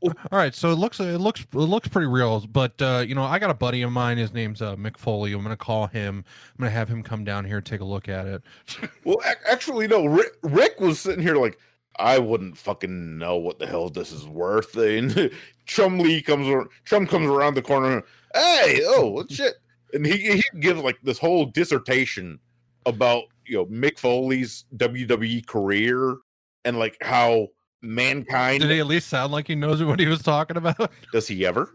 [0.01, 3.23] all right so it looks it looks it looks pretty real but uh you know
[3.23, 6.23] i got a buddy of mine his name's uh mick foley i'm gonna call him
[6.49, 8.41] i'm gonna have him come down here and take a look at it
[9.03, 10.05] Well, ac- actually, no.
[10.05, 11.59] Rick, Rick was sitting here like,
[11.97, 14.75] I wouldn't fucking know what the hell this is worth.
[14.77, 15.31] And
[15.65, 18.03] Chumley comes, Chum comes around the corner.
[18.33, 19.55] Hey, oh, what shit?
[19.93, 22.39] And he he gives like this whole dissertation
[22.85, 26.17] about you know Mick Foley's WWE career
[26.63, 27.47] and like how
[27.81, 31.27] mankind did he at least sound like he knows what he was talking about does
[31.27, 31.69] he ever?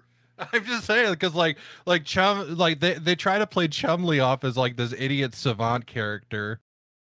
[0.53, 4.43] i'm just saying because like like chum like they, they try to play chumley off
[4.43, 6.61] as like this idiot savant character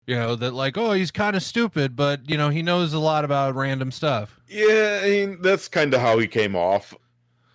[0.07, 2.99] you know that like oh he's kind of stupid but you know he knows a
[2.99, 6.93] lot about random stuff Yeah, I mean that's kind of how he came off.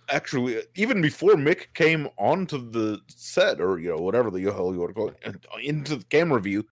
[0.09, 4.79] Actually, even before Mick came onto the set, or you know whatever the hell you
[4.79, 6.65] want to call it, into the camera view,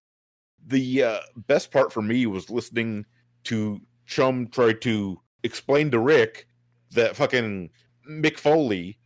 [0.66, 3.04] the uh, best part for me was listening
[3.44, 6.46] to Chum try to explain to Rick
[6.92, 7.70] that fucking
[8.08, 8.98] Mick Foley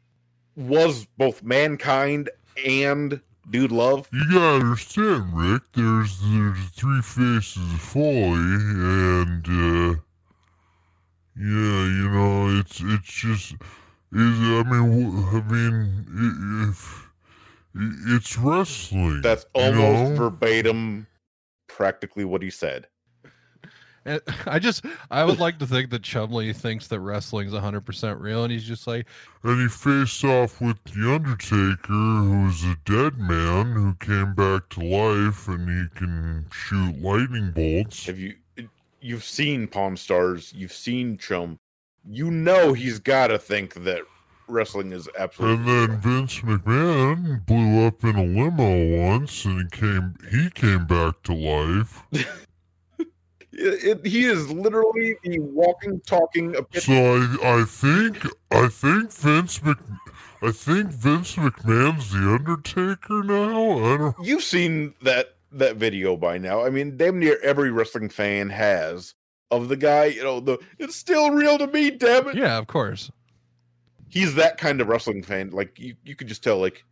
[0.57, 2.31] was both mankind
[2.67, 4.09] and dude love.
[4.13, 5.63] You gotta understand, Rick.
[5.75, 10.01] There's there's three faces of Foley, and uh,
[11.37, 13.55] yeah, you know, it's it's just,
[14.13, 17.09] is I mean, I mean, if
[17.75, 19.21] it's wrestling.
[19.23, 20.17] That's you almost know?
[20.17, 21.07] verbatim,
[21.69, 22.87] practically what he said.
[24.05, 28.45] And I just I would like to think that Chumley thinks that wrestling's 100% real
[28.45, 29.07] and he's just like
[29.43, 34.81] And he faced off with The Undertaker, who's a dead man who came back to
[34.81, 38.07] life and he can shoot lightning bolts.
[38.07, 38.35] Have you
[39.01, 41.59] you've seen Pawn Stars, you've seen Chum,
[42.11, 44.03] you know he's gotta think that
[44.49, 49.79] wrestling is absolutely And then Vince McMahon blew up in a limo once and he
[49.79, 52.03] came he came back to life.
[53.51, 56.55] It, it- he is literally the walking, talking.
[56.75, 59.77] So I I think I think Vince Mc
[60.43, 63.79] I think Vince McMahon's the Undertaker now.
[63.79, 66.65] I don't You've seen that that video by now.
[66.65, 69.15] I mean, damn near every wrestling fan has
[69.51, 70.07] of the guy.
[70.07, 71.91] You know, the it's still real to me.
[71.91, 72.37] Damn it.
[72.37, 73.11] Yeah, of course.
[74.09, 75.51] He's that kind of wrestling fan.
[75.51, 76.59] Like you, you could just tell.
[76.59, 76.85] Like,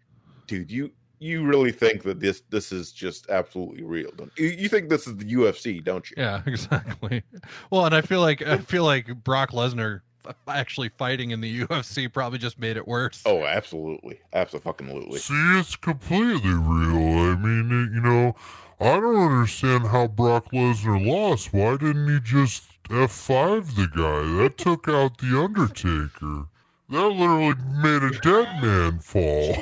[0.46, 4.10] dude, you you really think that this this is just absolutely real?
[4.16, 4.48] Don't you?
[4.48, 6.16] You think this is the UFC, don't you?
[6.18, 7.22] Yeah, exactly.
[7.70, 10.02] Well, and I feel like I feel like Brock Lesnar
[10.48, 13.22] actually fighting in the UFC probably just made it worse.
[13.24, 15.18] Oh, absolutely, absolutely.
[15.18, 17.30] see it's completely real.
[17.30, 18.34] I mean, you know,
[18.78, 21.52] I don't understand how Brock Lesnar lost.
[21.52, 24.42] Why didn't he just F5 the guy?
[24.42, 26.48] That took out the Undertaker.
[26.90, 29.56] That literally made a dead man fall.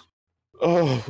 [0.60, 1.04] oh.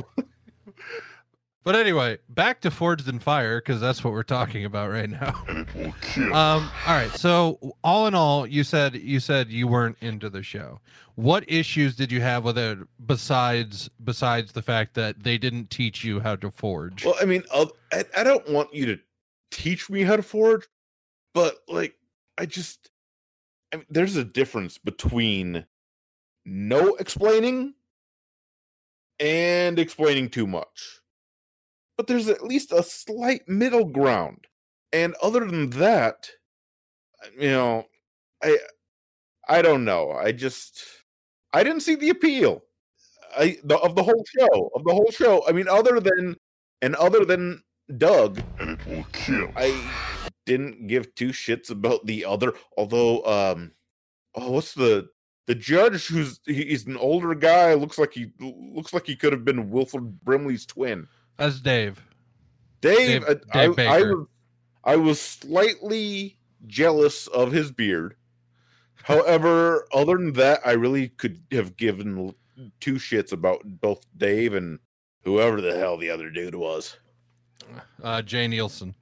[1.65, 5.43] But anyway, back to Forged in Fire because that's what we're talking about right now.
[6.15, 7.11] Um, all right.
[7.11, 10.79] So all in all, you said you said you weren't into the show.
[11.15, 16.03] What issues did you have with it besides besides the fact that they didn't teach
[16.03, 17.03] you how to forge?
[17.03, 18.99] Well, I mean, i I, I don't want you to
[19.51, 20.67] teach me how to forge,
[21.33, 21.95] but like,
[22.37, 22.91] I just,
[23.73, 25.65] I mean, there's a difference between
[26.45, 27.73] no explaining
[29.19, 31.01] and explaining too much.
[31.97, 34.47] But there's at least a slight middle ground.
[34.91, 36.29] And other than that,
[37.37, 37.85] you know,
[38.43, 38.57] I
[39.47, 40.11] I don't know.
[40.11, 40.81] I just
[41.53, 42.63] I didn't see the appeal.
[43.37, 45.43] I the, of the whole show, of the whole show.
[45.47, 46.35] I mean, other than
[46.81, 47.63] and other than
[47.97, 49.49] Doug, it will kill.
[49.55, 49.89] I
[50.45, 52.53] didn't give two shits about the other.
[52.77, 53.71] Although, um,
[54.35, 55.07] oh, what's the
[55.47, 56.07] the judge?
[56.07, 57.73] Who's he's an older guy.
[57.73, 61.07] Looks like he looks like he could have been Wilford Brimley's twin.
[61.37, 62.01] As Dave.
[62.81, 64.27] Dave, Dave- I, Dave I, I was
[64.83, 68.15] I was slightly jealous of his beard.
[69.03, 72.33] However, other than that, I really could have given
[72.79, 74.79] two shits about both Dave and
[75.23, 76.97] whoever the hell the other dude was.
[78.03, 78.93] Uh, Jay Neilson.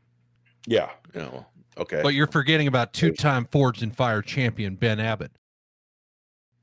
[0.65, 1.46] Yeah, you know,
[1.78, 2.00] okay.
[2.02, 5.32] But you're forgetting about two-time Forged in Fire champion Ben Abbott.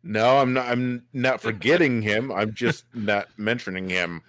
[0.02, 0.66] No, I'm not.
[0.66, 2.32] I'm not forgetting him.
[2.32, 4.22] I'm just not mentioning him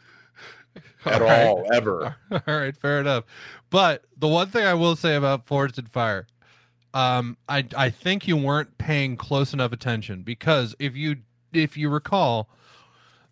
[1.06, 1.48] at All right.
[1.48, 2.16] all, ever.
[2.32, 3.26] All right, fair enough.
[3.70, 6.28] But the one thing I will say about in Fire,
[6.94, 11.18] um, I I think you weren't paying close enough attention because if you
[11.54, 12.50] if you recall,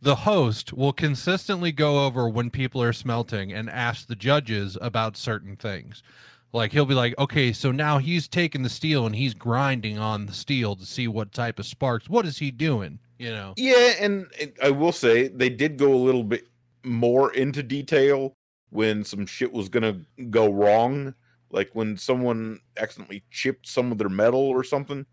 [0.02, 5.18] the host will consistently go over when people are smelting and ask the judges about
[5.18, 6.04] certain things.
[6.52, 10.26] Like he'll be like, okay, so now he's taking the steel and he's grinding on
[10.26, 12.10] the steel to see what type of sparks.
[12.10, 13.00] What is he doing?
[13.20, 13.54] You know?
[13.56, 14.28] Yeah, and
[14.64, 16.48] I will say they did go a little bit
[16.84, 18.36] more into detail
[18.70, 21.14] when some shit was gonna go wrong,
[21.52, 25.06] like when someone accidentally chipped some of their metal or something.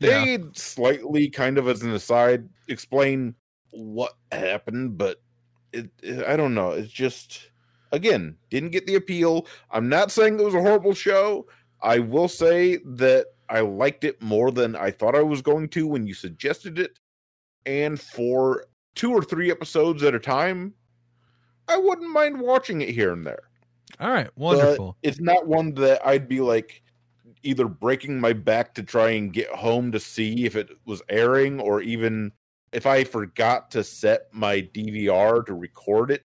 [0.00, 0.24] Yeah.
[0.24, 3.34] They slightly, kind of as an aside, explain
[3.70, 5.22] what happened, but
[5.72, 6.70] it, it- I don't know.
[6.72, 7.50] It's just
[7.92, 9.46] again didn't get the appeal.
[9.70, 11.46] I'm not saying it was a horrible show.
[11.82, 15.86] I will say that I liked it more than I thought I was going to
[15.86, 16.98] when you suggested it
[17.66, 20.72] and for two or three episodes at a time,
[21.68, 23.44] I wouldn't mind watching it here and there.
[24.00, 24.96] All right, But wonderful.
[25.02, 26.82] it's not one that I'd be like
[27.42, 31.60] either breaking my back to try and get home to see if it was airing
[31.60, 32.32] or even
[32.72, 36.22] if I forgot to set my DVR to record it,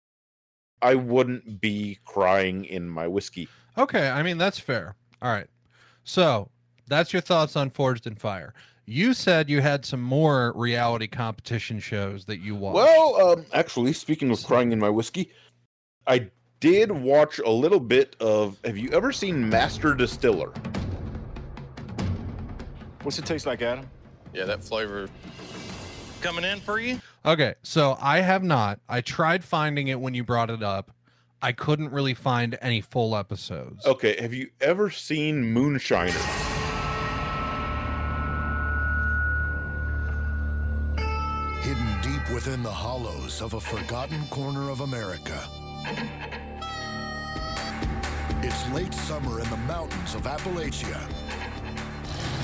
[0.81, 3.49] I wouldn't be crying in my whiskey.
[3.79, 4.97] Okay, I mean that's fair.
[5.23, 5.47] All right.
[6.05, 6.51] So
[6.89, 8.55] that's your thoughts on Forged in Fire.
[8.85, 12.75] You said you had some more reality competition shows that you watched.
[12.75, 15.31] Well, um, actually, speaking of crying in my whiskey,
[16.07, 18.59] I did watch a little bit of.
[18.65, 20.53] Have you ever seen Master Distiller?
[23.03, 23.89] What's it taste like, Adam?
[24.35, 25.09] Yeah, that flavor
[26.21, 27.01] coming in for you.
[27.25, 28.81] Okay, so I have not.
[28.89, 30.91] I tried finding it when you brought it up.
[31.41, 33.85] I couldn't really find any full episodes.
[33.87, 36.42] Okay, have you ever seen Moonshiner?
[42.45, 45.49] Within the hollows of a forgotten corner of America.
[48.43, 51.01] It's late summer in the mountains of Appalachia.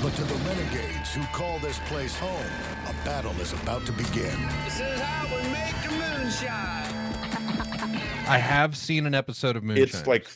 [0.01, 2.45] But to the renegades who call this place home,
[2.87, 4.39] a battle is about to begin.
[4.63, 6.95] This is how we make the moonshine.
[8.25, 9.83] I have seen an episode of Moonshine.
[9.83, 10.29] It's like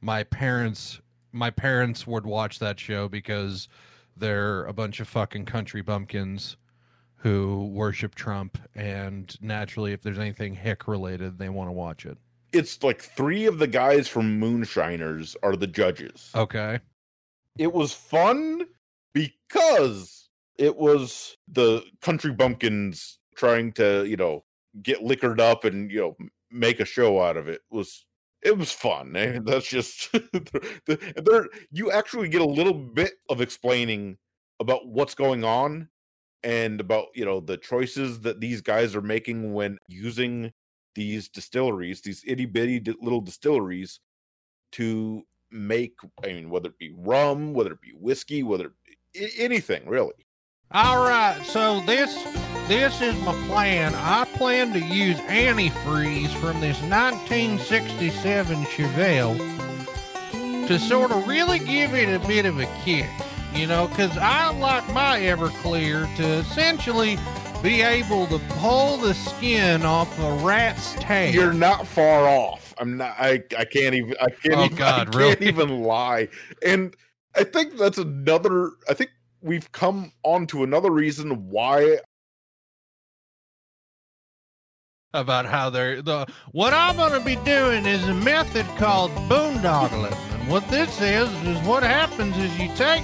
[0.00, 3.68] my parents my parents would watch that show because
[4.16, 6.56] they're a bunch of fucking country bumpkins
[7.26, 12.16] who worship Trump and naturally if there's anything hick related they want to watch it.
[12.52, 16.30] It's like three of the guys from Moonshiners are the judges.
[16.36, 16.78] Okay.
[17.58, 18.66] It was fun
[19.12, 24.44] because it was the country bumpkins trying to, you know,
[24.80, 26.16] get liquored up and, you know,
[26.52, 27.60] make a show out of it.
[27.72, 28.06] It was
[28.40, 29.16] it was fun.
[29.16, 30.12] And that's just
[30.86, 34.16] there you actually get a little bit of explaining
[34.60, 35.88] about what's going on
[36.46, 40.52] and about, you know, the choices that these guys are making when using
[40.94, 43.98] these distilleries, these itty bitty little distilleries
[44.72, 48.72] to make I mean whether it be rum, whether it be whiskey, whether it
[49.12, 50.14] be anything really.
[50.70, 52.14] All right, so this
[52.68, 53.92] this is my plan.
[53.96, 59.36] I plan to use antifreeze from this 1967 Chevelle
[60.68, 63.10] to sort of really give it a bit of a kick,
[63.56, 67.18] you know, because I like my Everclear to essentially
[67.62, 71.32] be able to pull the skin off a rat's tail.
[71.32, 72.74] You're not far off.
[72.78, 76.28] I'm not I I can't even I can't Oh, even God, I can't even lie.
[76.64, 76.94] And
[77.34, 81.98] I think that's another I think we've come on to another reason why
[85.14, 90.14] about how they're the what I'm gonna be doing is a method called boondoggling.
[90.34, 93.02] And what this is is what happens is you take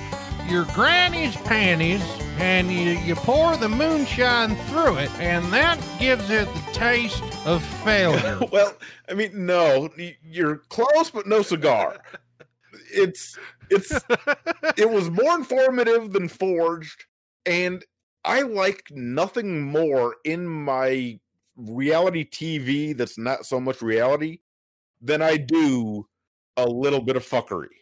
[0.52, 2.02] your granny's panties
[2.36, 7.64] and you, you pour the moonshine through it, and that gives it the taste of
[7.82, 8.38] failure.
[8.52, 8.74] well,
[9.08, 9.88] I mean, no,
[10.22, 11.96] you're close, but no cigar.
[12.92, 13.38] It's
[13.70, 13.98] it's
[14.76, 17.06] it was more informative than forged,
[17.46, 17.82] and
[18.22, 21.18] I like nothing more in my
[21.56, 24.40] reality TV that's not so much reality
[25.00, 26.06] than I do
[26.58, 27.81] a little bit of fuckery.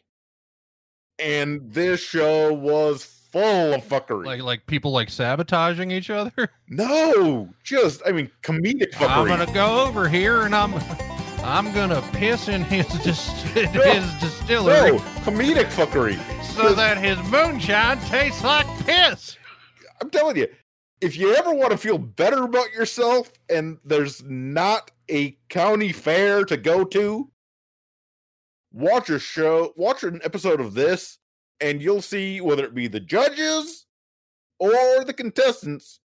[1.20, 4.24] And this show was full of fuckery.
[4.26, 6.50] like like people like sabotaging each other.
[6.68, 9.09] no, just I mean comedic fuckery.
[9.09, 10.74] I'm gonna go over here and I'm
[11.44, 16.18] I'm gonna piss in his dis- his distillery No, comedic fuckery.
[16.42, 19.37] so that his moonshine tastes like piss.
[20.02, 20.48] I'm telling you,
[21.00, 26.44] if you ever want to feel better about yourself and there's not a county fair
[26.44, 27.29] to go to,
[28.73, 31.18] watch a show, watch an episode of this,
[31.60, 33.87] and you'll see whether it be the judges
[34.58, 36.00] or the contestants,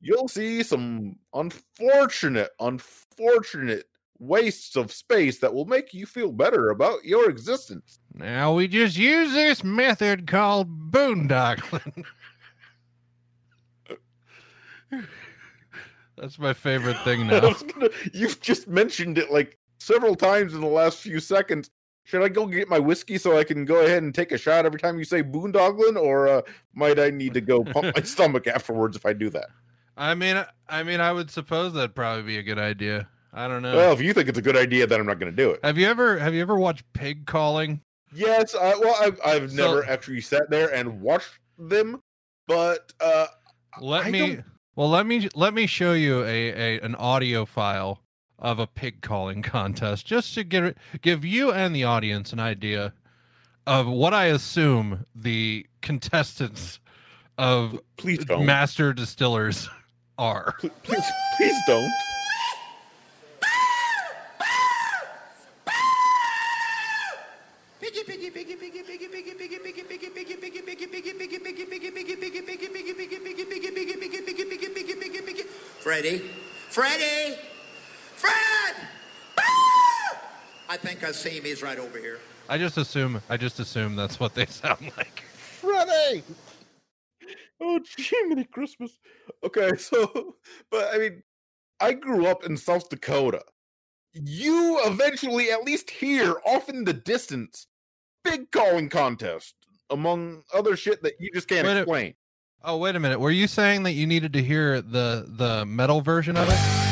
[0.00, 3.86] you'll see some unfortunate, unfortunate
[4.18, 7.98] wastes of space that will make you feel better about your existence.
[8.14, 12.04] Now we just use this method called boondoggling.
[16.16, 17.40] That's my favorite thing now.
[17.74, 21.70] gonna- you've just mentioned it like several times in the last few seconds.
[22.04, 24.64] Should I go get my whiskey so I can go ahead and take a shot
[24.64, 26.42] every time you say boondogglin, or uh,
[26.74, 29.46] might I need to go pump my stomach afterwards if I do that?
[29.96, 33.08] I mean, I mean, I would suppose that'd probably be a good idea.
[33.32, 33.74] I don't know.
[33.76, 35.60] Well, if you think it's a good idea, then I'm not going to do it.
[35.64, 37.80] have you ever have you ever watched pig calling?
[38.14, 42.00] Yes, I, well, I've, I've So- never actually sat there and watched them,
[42.46, 43.26] but uh,
[43.80, 44.44] Let I me don't-
[44.76, 48.00] well let me let me show you a, a an audio file
[48.38, 52.92] of a pig calling contest just to get, give you and the audience an idea
[53.66, 56.78] of what I assume the contestants
[57.38, 58.46] of please don't.
[58.46, 59.68] master distillers
[60.18, 60.54] are.
[60.60, 61.04] Please,
[61.36, 61.90] please, don't.
[75.86, 76.18] Freddie,
[76.68, 77.36] Freddie.
[78.16, 78.74] Fred!
[79.38, 80.20] Ah!
[80.68, 81.44] I think I see him.
[81.44, 82.18] He's right over here.
[82.48, 85.20] I just assume I just assume that's what they sound like.
[85.60, 86.22] Friday.
[87.60, 88.98] Oh, Jiminy Christmas.
[89.44, 90.36] Okay, so,
[90.70, 91.22] but I mean,
[91.80, 93.42] I grew up in South Dakota.
[94.12, 97.66] You eventually at least hear off in the distance
[98.24, 99.54] big calling contest,
[99.90, 102.14] among other shit that you just can't Wait a- explain.
[102.64, 103.20] Oh wait a minute.
[103.20, 106.85] Were you saying that you needed to hear the the metal version of it?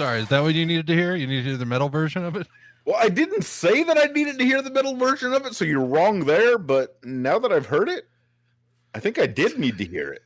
[0.00, 1.14] Sorry, is that what you needed to hear?
[1.14, 2.48] You needed to hear the metal version of it?
[2.86, 5.66] Well, I didn't say that I needed to hear the metal version of it, so
[5.66, 6.56] you're wrong there.
[6.56, 8.08] But now that I've heard it,
[8.94, 10.22] I think I did need to hear it.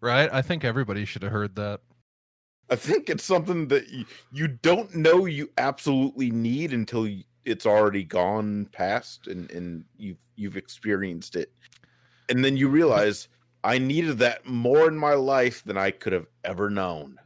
[0.00, 0.28] Right?
[0.32, 1.78] I think everybody should have heard that.
[2.68, 7.08] I think it's something that you, you don't know you absolutely need until
[7.44, 11.52] it's already gone past and, and you've you've experienced it.
[12.28, 13.28] And then you realize
[13.62, 17.20] I needed that more in my life than I could have ever known.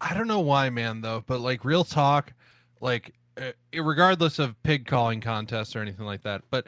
[0.00, 2.32] I don't know why, man, though, but like real talk,
[2.80, 6.66] like uh, regardless of pig calling contests or anything like that, but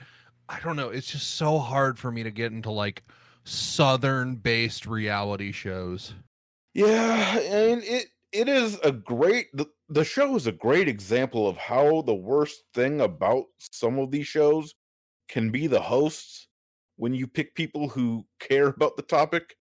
[0.48, 0.88] I don't know.
[0.88, 3.02] It's just so hard for me to get into like
[3.44, 6.14] southern based reality shows.
[6.74, 11.56] Yeah, and it it is a great the, the show is a great example of
[11.56, 14.74] how the worst thing about some of these shows
[15.28, 16.48] can be the hosts
[16.96, 19.56] when you pick people who care about the topic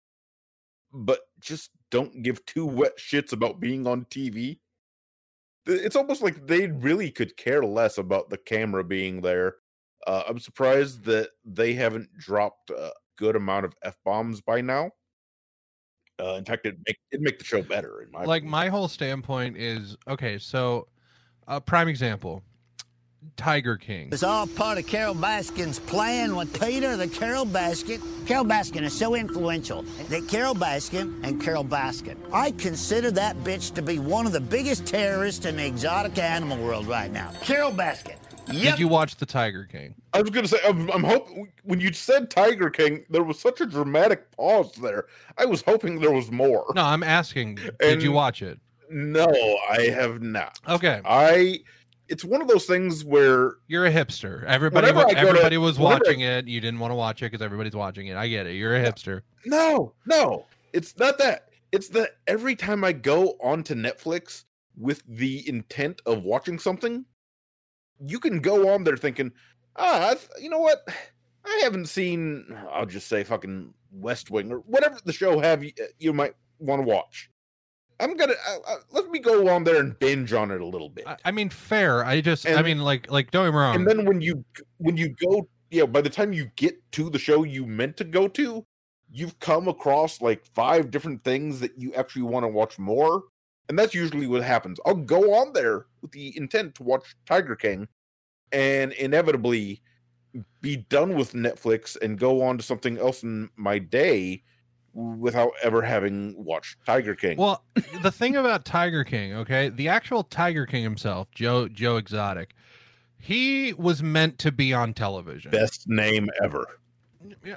[0.94, 4.60] but just don't give two wet shits about being on TV.
[5.66, 9.56] It's almost like they really could care less about the camera being there.
[10.06, 14.92] Uh, I'm surprised that they haven't dropped a good amount of f bombs by now.
[16.20, 18.02] Uh, in fact, it make it make the show better.
[18.02, 20.38] In my like my whole standpoint is okay.
[20.38, 20.88] So,
[21.48, 22.42] a prime example,
[23.36, 24.10] Tiger King.
[24.12, 28.02] It's all part of Carole Baskin's plan with Peter the Carole Baskin.
[28.28, 33.74] Carole Baskin is so influential that Carole Baskin and Carole Baskin, I consider that bitch
[33.76, 37.32] to be one of the biggest terrorists in the exotic animal world right now.
[37.42, 38.18] Carole Baskin.
[38.50, 38.64] Yep.
[38.64, 39.94] Did you watch the Tiger King?
[40.14, 43.60] I was gonna say, I'm, I'm hoping when you said Tiger King, there was such
[43.60, 45.08] a dramatic pause there.
[45.38, 46.66] I was hoping there was more.
[46.74, 47.60] No, I'm asking.
[47.80, 48.60] Did you watch it?
[48.90, 49.28] No,
[49.70, 50.60] I have not.
[50.68, 51.02] Okay.
[51.04, 51.60] I.
[52.10, 54.44] It's one of those things where You're a hipster.
[54.46, 56.48] Everybody, Whenever wa- to- everybody was I- watching it.
[56.48, 58.16] You didn't want to watch it because everybody's watching it.
[58.16, 58.54] I get it.
[58.54, 59.22] You're a hipster.
[59.46, 61.50] No, no, it's not that.
[61.72, 64.46] It's that every time I go onto Netflix
[64.78, 67.04] with the intent of watching something,
[68.00, 69.32] you can go on there thinking,
[69.76, 70.88] ah, I've, you know what?
[71.46, 75.72] I haven't seen, I'll just say fucking West Wing or whatever the show have you,
[76.00, 77.30] you might want to watch.
[78.00, 80.90] I'm gonna uh, uh, let me go on there and binge on it a little
[80.90, 81.06] bit.
[81.26, 82.06] I mean, fair.
[82.06, 83.76] I just, I mean, like, like, don't get me wrong.
[83.76, 84.44] and then when you
[84.78, 88.04] when you go yeah by the time you get to the show you meant to
[88.04, 88.66] go to
[89.12, 93.24] you've come across like five different things that you actually want to watch more
[93.70, 97.56] and that's usually what happens i'll go on there with the intent to watch tiger
[97.56, 97.88] king
[98.52, 99.82] and inevitably
[100.62, 104.42] be done with netflix and go on to something else in my day
[104.98, 107.38] without ever having watched Tiger King.
[107.38, 107.64] Well,
[108.02, 112.56] the thing about Tiger King, okay, the actual Tiger King himself, Joe Joe Exotic,
[113.20, 115.52] he was meant to be on television.
[115.52, 116.80] Best name ever.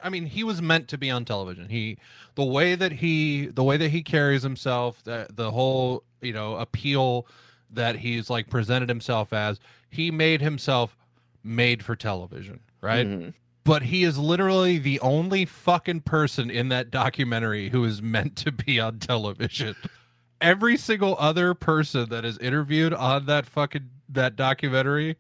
[0.03, 1.68] I mean, he was meant to be on television.
[1.68, 1.99] He,
[2.34, 6.57] the way that he, the way that he carries himself, the the whole you know
[6.57, 7.26] appeal
[7.70, 9.59] that he's like presented himself as,
[9.91, 10.97] he made himself
[11.43, 13.07] made for television, right?
[13.07, 13.34] Mhm.
[13.62, 18.52] But he is literally the only fucking person in that documentary who is meant to
[18.52, 19.76] be on television.
[20.40, 25.16] Every single other person that is interviewed on that fucking that documentary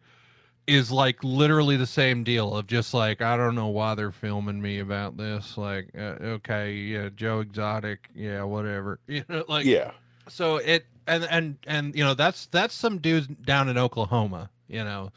[0.66, 4.62] is like literally the same deal of just like I don't know why they're filming
[4.62, 5.58] me about this.
[5.58, 8.98] Like, uh, okay, yeah, Joe Exotic, yeah, whatever.
[9.06, 9.90] You know, like Yeah.
[10.28, 14.50] So it and and and you know that's that's some dudes down in Oklahoma.
[14.68, 15.10] You know,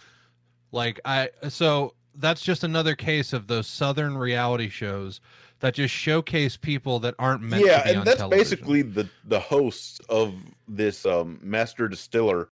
[0.72, 5.22] like I so that's just another case of those southern reality shows
[5.60, 8.44] that just showcase people that aren't meant yeah, to be and on that's television.
[8.44, 10.36] basically the the hosts of
[10.68, 12.50] this um master distiller.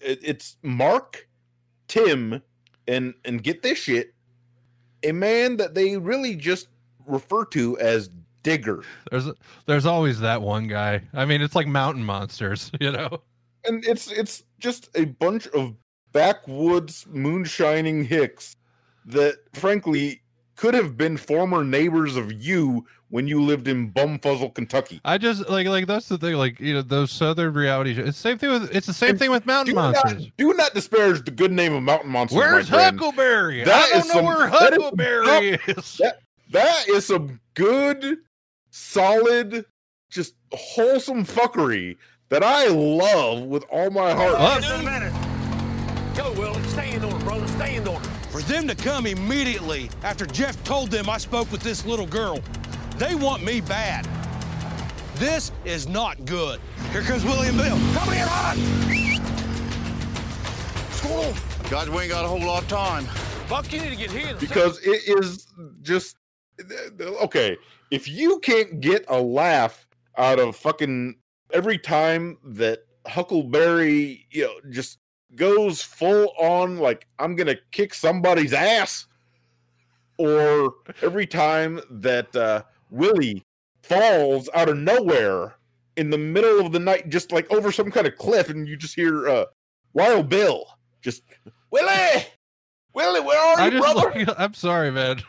[0.00, 1.28] It, it's Mark,
[1.88, 2.42] Tim,
[2.86, 4.14] and and get this shit,
[5.02, 6.68] a man that they really just
[7.06, 8.10] refer to as
[8.42, 8.82] Digger.
[9.10, 9.28] There's
[9.66, 11.02] there's always that one guy.
[11.12, 13.22] I mean, it's like mountain monsters, you know.
[13.64, 15.74] and it's it's just a bunch of
[16.12, 18.56] backwoods moonshining hicks
[19.06, 20.22] that frankly
[20.56, 25.00] could have been former neighbors of you when you lived in Bumfuzzle, Kentucky.
[25.04, 26.34] I just like like that's the thing.
[26.34, 28.08] Like you know those southern reality shows.
[28.08, 30.12] It's the same thing with it's the same thing with mountain do monsters.
[30.24, 32.36] Not, do not disparage the good name of Mountain Monsters.
[32.38, 32.68] Where's.
[32.68, 33.64] Huckleberry?
[33.64, 35.96] That I don't is know some- where that is some Huckleberry top- is.
[35.98, 36.18] That,
[36.52, 38.18] that is some good,
[38.70, 39.64] solid,
[40.10, 41.96] just wholesome fuckery
[42.28, 44.62] that I love with all my heart.
[44.62, 45.12] Just a minute.
[46.16, 46.62] Go, Willie.
[46.68, 47.19] Stay in order,
[48.50, 52.40] them to come immediately after Jeff told them I spoke with this little girl,
[52.96, 54.08] they want me bad.
[55.14, 56.60] This is not good.
[56.92, 57.68] Here comes William Bill.
[57.68, 58.56] Come here, hot.
[60.90, 61.34] Squirrel.
[61.70, 63.06] Guys, we ain't got a whole lot of time.
[63.48, 64.34] Buck, you need to get here.
[64.38, 65.46] because it is
[65.82, 66.16] just
[67.00, 67.56] okay.
[67.90, 69.86] If you can't get a laugh
[70.16, 71.16] out of fucking
[71.52, 74.98] every time that Huckleberry, you know, just
[75.36, 79.06] goes full on like I'm gonna kick somebody's ass,
[80.18, 83.44] or every time that uh, Willie
[83.82, 85.54] falls out of nowhere
[85.96, 88.76] in the middle of the night, just like over some kind of cliff, and you
[88.76, 89.44] just hear uh,
[89.92, 90.66] Wild Bill
[91.02, 91.22] just
[91.70, 92.26] Willie,
[92.94, 94.10] Willie, where are you, brother?
[94.26, 95.22] Like, I'm sorry, man.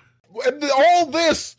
[0.45, 1.56] And all this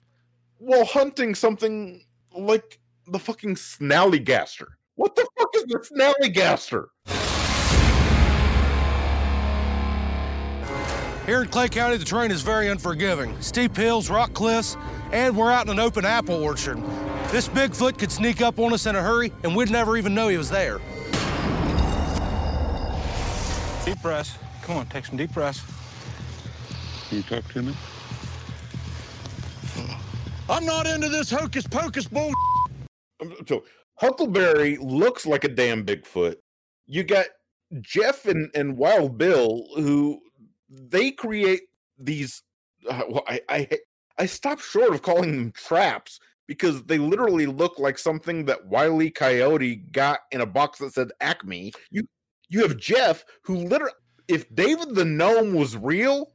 [0.58, 4.66] while hunting something like the fucking snallygaster.
[4.94, 6.86] What the fuck is the snallygaster?
[11.26, 13.40] Here in Clay County, the terrain is very unforgiving.
[13.40, 14.76] Steep hills, rock cliffs,
[15.12, 16.78] and we're out in an open apple orchard.
[17.30, 20.26] This Bigfoot could sneak up on us in a hurry, and we'd never even know
[20.26, 20.78] he was there.
[23.84, 24.36] Deep breaths.
[24.62, 25.62] Come on, take some deep breaths.
[27.08, 27.74] Can you talk to me?
[30.50, 32.32] I'm not into this hocus pocus bull.
[33.20, 33.62] Um, so
[33.94, 36.34] Huckleberry looks like a damn Bigfoot.
[36.86, 37.26] You got
[37.80, 40.20] Jeff and, and Wild Bill who
[40.72, 41.62] they create
[41.98, 42.42] these.
[42.88, 43.68] Uh, well, I, I
[44.18, 49.10] I stopped short of calling them traps because they literally look like something that Wiley
[49.10, 51.72] Coyote got in a box that said Acme.
[51.90, 52.04] You
[52.48, 53.94] you have Jeff who literally,
[54.28, 56.32] if David the gnome was real,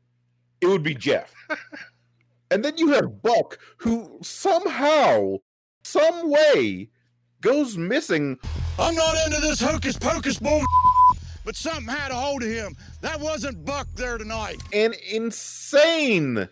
[0.61, 1.33] it would be Jeff.
[2.51, 5.37] and then you have Buck who somehow,
[5.83, 6.89] some way,
[7.41, 8.37] goes missing.
[8.79, 10.63] I'm not into this hocus pocus bull.
[11.45, 12.75] But something had a hold of him.
[13.01, 14.61] That wasn't Buck there tonight.
[14.73, 16.37] and insane.
[16.39, 16.47] Uh,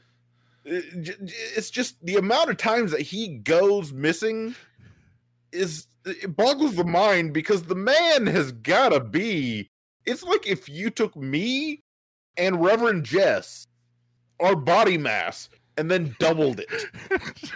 [0.66, 4.56] j- j- It's just the amount of times that he goes missing
[5.52, 9.70] is it boggles the mind because the man has got to be.
[10.06, 11.84] It's like if you took me
[12.38, 13.68] and Reverend Jess,
[14.40, 16.70] our body mass, and then doubled it.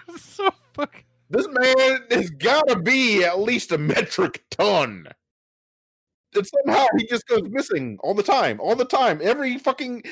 [0.18, 1.04] so fucking.
[1.30, 5.08] This man has got to be at least a metric ton.
[6.36, 9.20] And somehow he just goes missing all the time, all the time.
[9.22, 10.04] Every fucking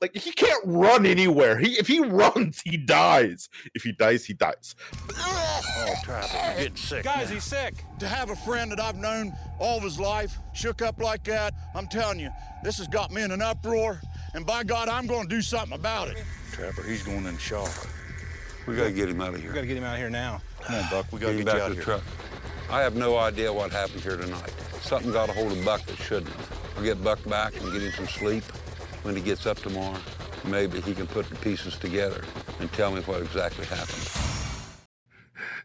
[0.00, 1.58] like he can't run anywhere.
[1.58, 3.48] He if he runs, he dies.
[3.74, 4.74] If he dies, he dies.
[5.18, 7.04] Oh, Trapper, you're getting sick.
[7.04, 7.84] Guys, he's sick.
[8.00, 11.54] To have a friend that I've known all of his life shook up like that,
[11.74, 12.30] I'm telling you,
[12.64, 14.00] this has got me in an uproar.
[14.34, 16.22] And by God, I'm going to do something about it.
[16.52, 17.70] Trapper, he's going in shock.
[18.66, 19.50] We gotta get him out of here.
[19.50, 20.40] We got to get him out of here now.
[20.62, 21.12] Come on, Buck.
[21.12, 21.84] We got to Get get him you back out to of the here.
[21.84, 22.02] truck.
[22.70, 24.52] I have no idea what happened here tonight.
[24.82, 26.74] Something got a hold of Buck that shouldn't have.
[26.76, 28.44] I'll get Buck back and get him some sleep.
[29.02, 29.98] When he gets up tomorrow,
[30.44, 32.24] maybe he can put the pieces together
[32.60, 34.10] and tell me what exactly happened.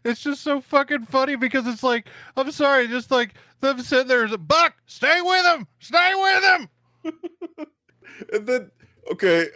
[0.04, 4.28] it's just so fucking funny because it's like I'm sorry, just like them sitting there,
[4.38, 6.68] Buck, stay with him, stay with him.
[8.32, 8.70] and then
[9.12, 9.46] okay,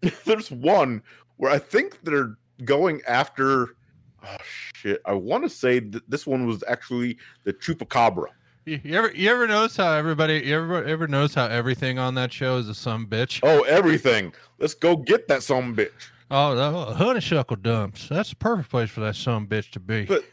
[0.24, 1.02] there's one
[1.36, 3.76] where I think they're going after.
[4.24, 4.36] Oh
[4.74, 5.00] shit!
[5.04, 8.26] I want to say that this one was actually the chupacabra.
[8.64, 12.14] You, you ever you ever notice how everybody you ever ever notice how everything on
[12.14, 13.40] that show is a some bitch?
[13.42, 14.32] Oh, everything.
[14.58, 15.90] Let's go get that some bitch.
[16.30, 18.08] Oh, the honeysuckle dumps.
[18.08, 20.04] That's the perfect place for that some bitch to be.
[20.04, 20.24] But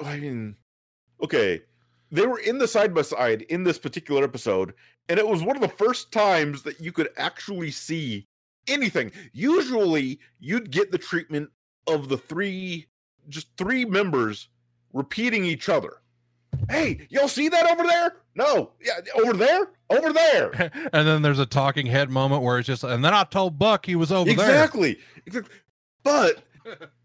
[0.00, 0.56] uh, I mean,
[1.22, 1.60] okay,
[2.10, 4.72] they were in the side by side in this particular episode,
[5.08, 8.26] and it was one of the first times that you could actually see
[8.66, 9.12] anything.
[9.32, 11.50] Usually, you'd get the treatment
[11.86, 12.86] of the three,
[13.28, 14.48] just three members
[14.92, 15.98] repeating each other.
[16.70, 18.16] Hey, y'all see that over there?
[18.34, 20.70] No, yeah, over there, over there.
[20.92, 23.84] and then there's a talking head moment where it's just, and then I told Buck
[23.84, 24.94] he was over exactly.
[24.94, 25.02] there.
[25.26, 25.54] Exactly.
[26.02, 26.42] But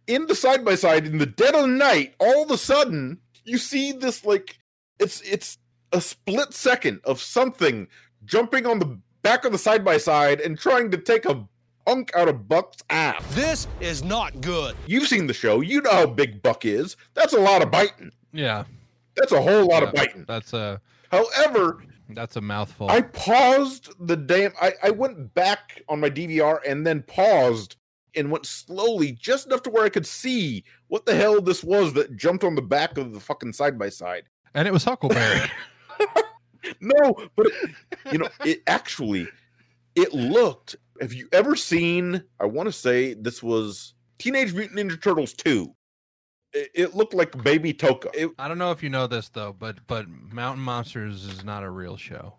[0.07, 3.19] in the side by side, in the dead of the night, all of a sudden
[3.45, 4.57] you see this like
[4.99, 5.57] it's it's
[5.91, 7.88] a split second of something
[8.26, 11.47] jumping on the back of the side by side and trying to take a
[11.88, 13.23] hunk out of Buck's ass.
[13.31, 14.75] This is not good.
[14.88, 15.61] You've seen the show.
[15.61, 16.95] You know how big Buck is.
[17.13, 18.11] That's a lot of biting.
[18.31, 18.63] Yeah.
[19.15, 20.25] That's a whole lot Yeah, of biting.
[20.27, 20.81] That's a
[21.11, 22.89] However, that's a mouthful.
[22.89, 24.51] I paused the damn.
[24.61, 27.75] I, I went back on my DVR and then paused
[28.15, 31.93] and went slowly, just enough to where I could see what the hell this was
[31.93, 34.23] that jumped on the back of the fucking side by side.
[34.55, 35.41] and it was Huckleberry.
[36.79, 37.53] No, but it-
[38.11, 39.27] you know, it actually
[39.95, 40.75] it looked.
[41.01, 42.23] Have you ever seen?
[42.39, 45.73] I want to say this was Teenage Mutant Ninja Turtles two.
[46.53, 48.09] It, it looked like Baby Tokka.
[48.13, 51.63] It, I don't know if you know this though, but but Mountain Monsters is not
[51.63, 52.35] a real show.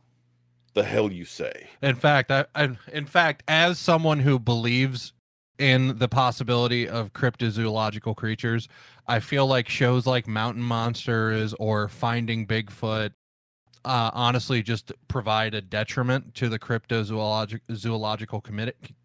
[0.75, 1.69] the hell you say?
[1.83, 5.13] In fact, I, I in fact, as someone who believes
[5.59, 8.69] in the possibility of cryptozoological creatures,
[9.07, 13.13] I feel like shows like Mountain Monsters or Finding Bigfoot
[13.85, 18.41] uh, honestly just provide a detriment to the cryptozoological zoological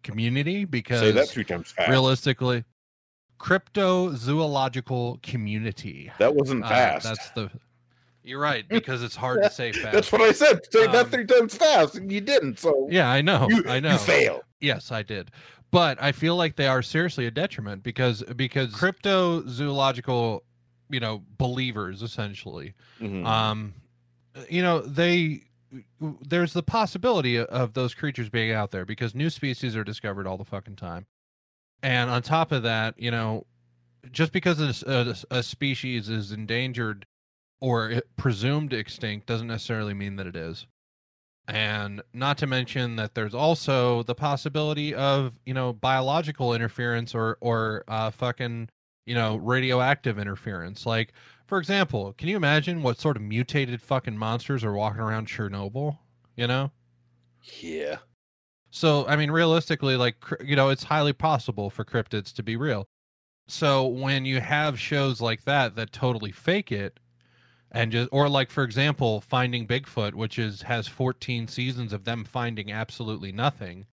[0.02, 1.88] community because Say that three times fast.
[1.90, 2.64] realistically
[3.38, 7.04] cryptozoological community That wasn't Uh, fast.
[7.04, 7.50] that's the
[8.22, 10.60] you're right because it's hard to say fast That's what I said.
[10.70, 12.58] Say that Um, three times fast, and you didn't.
[12.58, 13.46] So yeah, I know.
[13.48, 13.96] You- I you know.
[13.98, 14.42] failed.
[14.60, 15.30] Yes, I did.
[15.70, 20.40] But I feel like they are seriously a detriment because because cryptozoological,
[20.90, 23.24] you know, believers essentially, Mhm.
[23.24, 23.72] um,
[24.48, 25.44] you know, they
[26.22, 30.36] there's the possibility of those creatures being out there because new species are discovered all
[30.36, 31.06] the fucking time.
[31.82, 33.46] And on top of that, you know,
[34.10, 37.06] just because a species is endangered
[37.60, 40.66] or presumed extinct doesn't necessarily mean that it is.
[41.46, 47.38] And not to mention that there's also the possibility of, you know, biological interference or
[47.40, 48.68] or uh fucking,
[49.06, 50.86] you know, radioactive interference.
[50.86, 51.12] Like,
[51.50, 55.98] for example, can you imagine what sort of mutated fucking monsters are walking around Chernobyl,
[56.36, 56.72] you know?
[57.60, 57.98] yeah,
[58.70, 62.86] So, I mean, realistically, like, you know, it's highly possible for cryptids to be real.
[63.48, 67.00] So, when you have shows like that that totally fake it,
[67.72, 72.24] and just, or like, for example, Finding Bigfoot, which is has 14 seasons of them
[72.24, 73.86] finding absolutely nothing,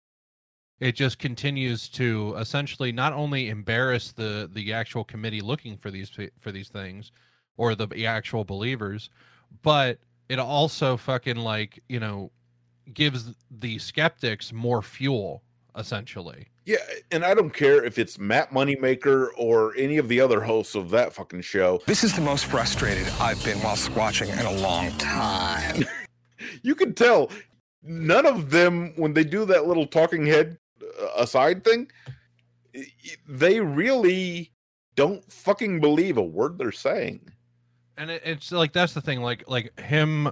[0.80, 6.10] it just continues to essentially not only embarrass the the actual committee looking for these
[6.40, 7.12] for these things,
[7.58, 9.10] or the actual believers,
[9.62, 10.00] but
[10.30, 12.32] it also fucking like you know
[12.94, 15.42] gives the skeptics more fuel
[15.76, 16.78] essentially yeah,
[17.12, 20.90] and I don't care if it's Matt Moneymaker or any of the other hosts of
[20.90, 21.80] that fucking show.
[21.86, 25.86] This is the most frustrated I've been while watching in a long time.
[26.64, 27.30] You can tell
[27.84, 31.88] none of them when they do that little talking head uh, aside thing.
[32.76, 34.52] i- i- They really
[34.96, 37.30] don't fucking believe a word they're saying.
[37.98, 40.30] And it, it's like that's the thing like like him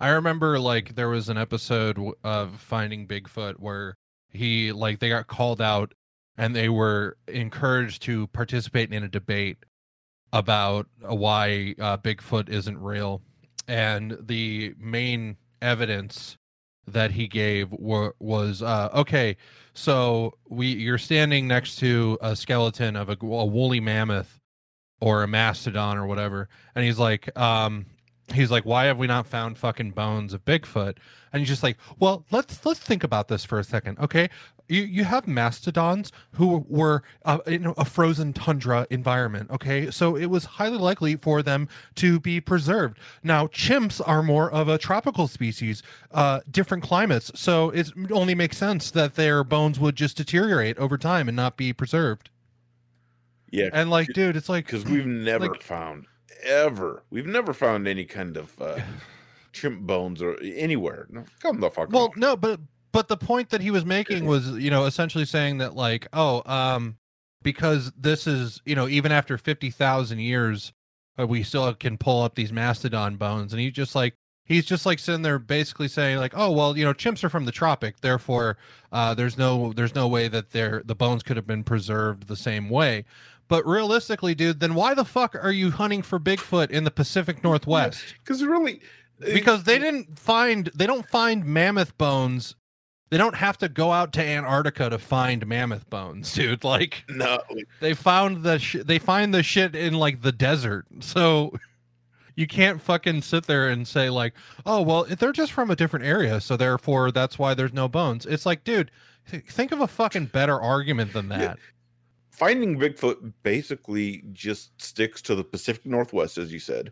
[0.00, 3.96] i remember like there was an episode of finding bigfoot where
[4.30, 5.94] he like they got called out
[6.38, 9.58] and they were encouraged to participate in a debate
[10.32, 13.22] about why uh, bigfoot isn't real.
[13.68, 16.36] And the main evidence
[16.86, 19.36] that he gave wa- was uh, okay
[19.74, 24.38] so we you're standing next to a skeleton of a, a woolly mammoth
[25.00, 26.48] or a mastodon or whatever.
[26.74, 27.86] And he's like um
[28.32, 30.96] he's like why have we not found fucking bones of bigfoot?
[31.32, 34.30] And he's just like well let's let's think about this for a second okay?
[34.68, 39.90] You you have mastodons who were uh, in a frozen tundra environment okay?
[39.90, 42.98] So it was highly likely for them to be preserved.
[43.22, 45.82] Now chimps are more of a tropical species
[46.12, 47.30] uh different climates.
[47.38, 51.58] So it only makes sense that their bones would just deteriorate over time and not
[51.58, 52.30] be preserved
[53.50, 56.06] Yeah, And like, dude, it's like because we've never like- found
[56.44, 57.02] ever.
[57.10, 58.80] We've never found any kind of uh,
[59.52, 61.06] chimp bones or anywhere.
[61.10, 61.90] No, come the fuck.
[61.90, 62.12] Well, on.
[62.20, 62.60] no, but
[62.92, 66.42] but the point that he was making was, you know, essentially saying that like, oh,
[66.50, 66.96] um,
[67.42, 70.72] because this is, you know, even after fifty thousand years,
[71.18, 74.86] uh, we still can pull up these mastodon bones, and he just like he's just
[74.86, 78.00] like sitting there basically saying like, oh, well, you know, chimps are from the tropic,
[78.00, 78.56] therefore,
[78.92, 82.36] uh, there's no there's no way that their the bones could have been preserved the
[82.36, 83.04] same way.
[83.48, 87.44] But realistically, dude, then why the fuck are you hunting for Bigfoot in the Pacific
[87.44, 88.02] Northwest?
[88.24, 88.80] Because really,
[89.22, 92.56] uh, because they didn't find they don't find mammoth bones.
[93.10, 96.64] They don't have to go out to antarctica to find mammoth bones dude.
[96.64, 97.40] Like no.
[97.80, 100.86] they found the sh- they find the shit in like the desert.
[101.00, 101.52] So
[102.34, 104.34] you can't fucking sit there and say like
[104.66, 108.26] oh well they're just from a different area so therefore that's why there's no bones.
[108.26, 108.90] It's like dude
[109.30, 111.58] th- think of a fucking better argument than that
[112.36, 116.90] finding Bigfoot basically just sticks to the Pacific Northwest, as you said.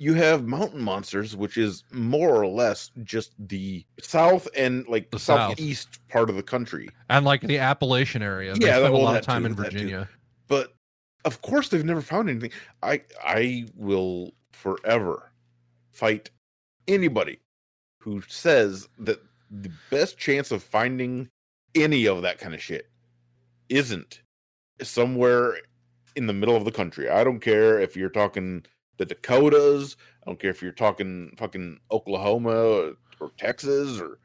[0.00, 5.18] You have mountain monsters, which is more or less just the south and like The
[5.18, 5.50] south.
[5.58, 6.88] southeast part of the country.
[7.10, 9.54] and like the appalachian area they Yeah, spend that- a lot of time too, in
[9.54, 10.08] virginia
[10.46, 10.72] But
[11.24, 12.52] of course, they've never found anything.
[12.82, 15.32] I I will forever
[15.92, 16.30] fight
[16.86, 17.40] anybody
[18.00, 19.20] who says that
[19.50, 21.28] the best chance of finding
[21.74, 22.88] any of that kind of shit
[23.68, 24.22] isn't
[24.82, 25.54] somewhere
[26.16, 27.08] in the middle of the country.
[27.08, 28.64] I don't care if you're talking
[28.98, 29.96] the Dakotas.
[30.22, 34.18] I don't care if you're talking fucking Oklahoma or, or Texas or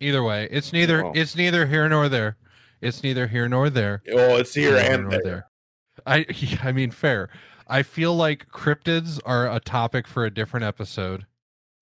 [0.00, 1.12] Either way, it's neither Oh.
[1.14, 2.36] it's neither here nor there.
[2.82, 4.02] It's neither here nor there.
[4.12, 5.46] Oh, it's here and there.
[6.06, 6.26] I
[6.62, 7.30] I mean fair.
[7.68, 11.24] I feel like cryptids are a topic for a different episode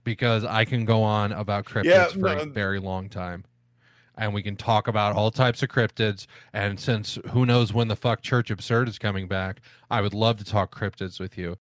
[0.03, 3.43] because I can go on about cryptids Yeah, for a very long time.
[4.17, 6.25] And we can talk about all types of cryptids.
[6.53, 9.59] And since who knows when the fuck Church Absurd is coming back,
[9.91, 11.57] I would love to talk cryptids with you.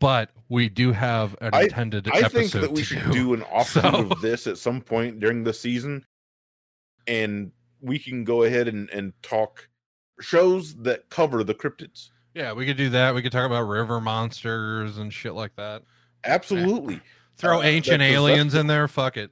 [0.00, 3.42] But we do have an I, intended I episode think that we should do an
[3.52, 6.04] offshoot So- of this at some point during the season,
[7.06, 9.68] and we can go ahead and, and talk
[10.20, 12.10] shows that cover the cryptids.
[12.34, 13.14] Yeah, we could do that.
[13.14, 15.82] We could talk about river monsters and shit like that.
[16.24, 17.00] Absolutely.
[17.36, 18.88] Throw Uh, ancient that- 'cause that's aliens in there.
[18.88, 19.30] Fuck it.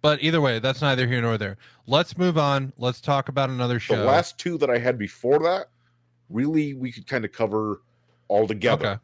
[0.00, 1.56] But either way, that's neither here nor there.
[1.86, 2.72] Let's move on.
[2.78, 3.96] Let's talk about another show.
[3.96, 5.70] The last two that I had before that,
[6.28, 7.82] really, we could kind of cover
[8.28, 9.00] all together Okay.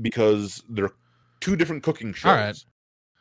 [0.00, 0.92] because they're
[1.40, 2.30] two different cooking shows.
[2.30, 2.64] All right.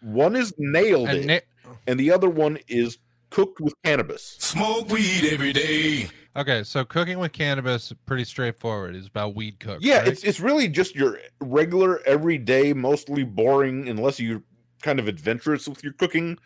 [0.01, 1.47] One is nailed And it,
[1.87, 2.99] and the other one is
[3.31, 4.35] cooked with cannabis.
[4.39, 6.09] Smoke weed every day.
[6.35, 8.95] Okay, so cooking with cannabis pretty straightforward.
[8.95, 9.79] It's about weed cook.
[9.81, 10.07] Yeah, right?
[10.07, 14.43] it's it's really just your regular, everyday, mostly boring, unless you're
[14.83, 16.37] kind of adventurous with your cooking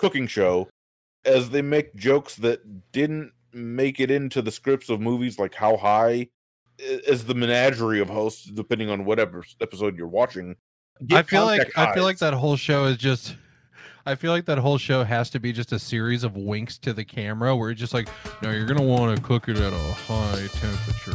[0.00, 0.68] cooking show.
[1.24, 5.76] As they make jokes that didn't make it into the scripts of movies like How
[5.76, 6.28] High,
[6.78, 10.56] is the menagerie of hosts, depending on whatever episode you're watching.
[11.12, 13.36] I feel like I feel like that whole show is just.
[14.06, 16.94] I feel like that whole show has to be just a series of winks to
[16.94, 18.08] the camera, where it's just like,
[18.42, 21.12] no, you're gonna want to cook it at a high temperature,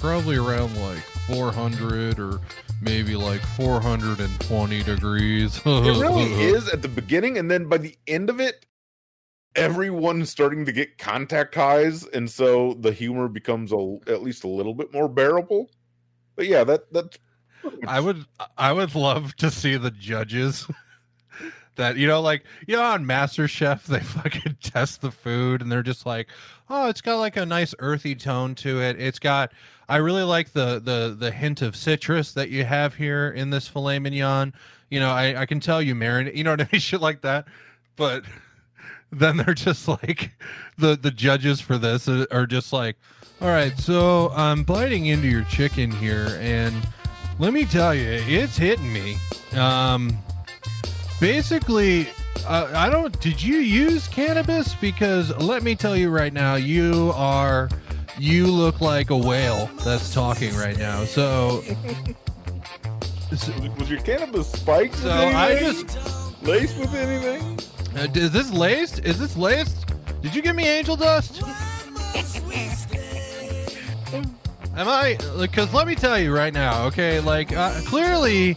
[0.00, 2.40] probably around like 400 or
[2.80, 5.60] maybe like 420 degrees.
[5.66, 8.66] it really is at the beginning, and then by the end of it,
[9.54, 14.48] everyone's starting to get contact highs, and so the humor becomes a, at least a
[14.48, 15.70] little bit more bearable.
[16.36, 17.18] But yeah, that that's
[17.86, 18.24] I would
[18.56, 20.66] I would love to see the judges
[21.76, 25.70] that you know like you know on Master Chef they fucking test the food and
[25.70, 26.28] they're just like
[26.70, 29.00] oh it's got like a nice earthy tone to it.
[29.00, 29.52] It's got
[29.88, 33.68] I really like the the the hint of citrus that you have here in this
[33.68, 34.52] filet mignon.
[34.90, 36.80] You know I I can tell you marinate you know what I mean?
[36.80, 37.46] Shit like that.
[37.96, 38.24] But
[39.12, 40.32] then they're just like
[40.78, 42.96] the the judges for this are just like
[43.42, 46.74] all right so i'm biting into your chicken here and
[47.38, 49.16] let me tell you it's hitting me.
[49.54, 50.16] Um
[51.22, 52.08] basically
[52.46, 57.12] uh, i don't did you use cannabis because let me tell you right now you
[57.14, 57.68] are
[58.18, 61.62] you look like a whale that's talking right now so
[63.32, 64.96] was your cannabis spiked?
[64.96, 65.96] So I just-
[66.42, 67.58] laced with anything.
[67.96, 68.98] Uh, is this laced?
[69.00, 69.86] Is this laced?
[70.20, 71.42] Did you give me angel dust?
[74.74, 75.18] Am I?
[75.38, 77.20] Because let me tell you right now, okay?
[77.20, 78.56] Like uh, clearly,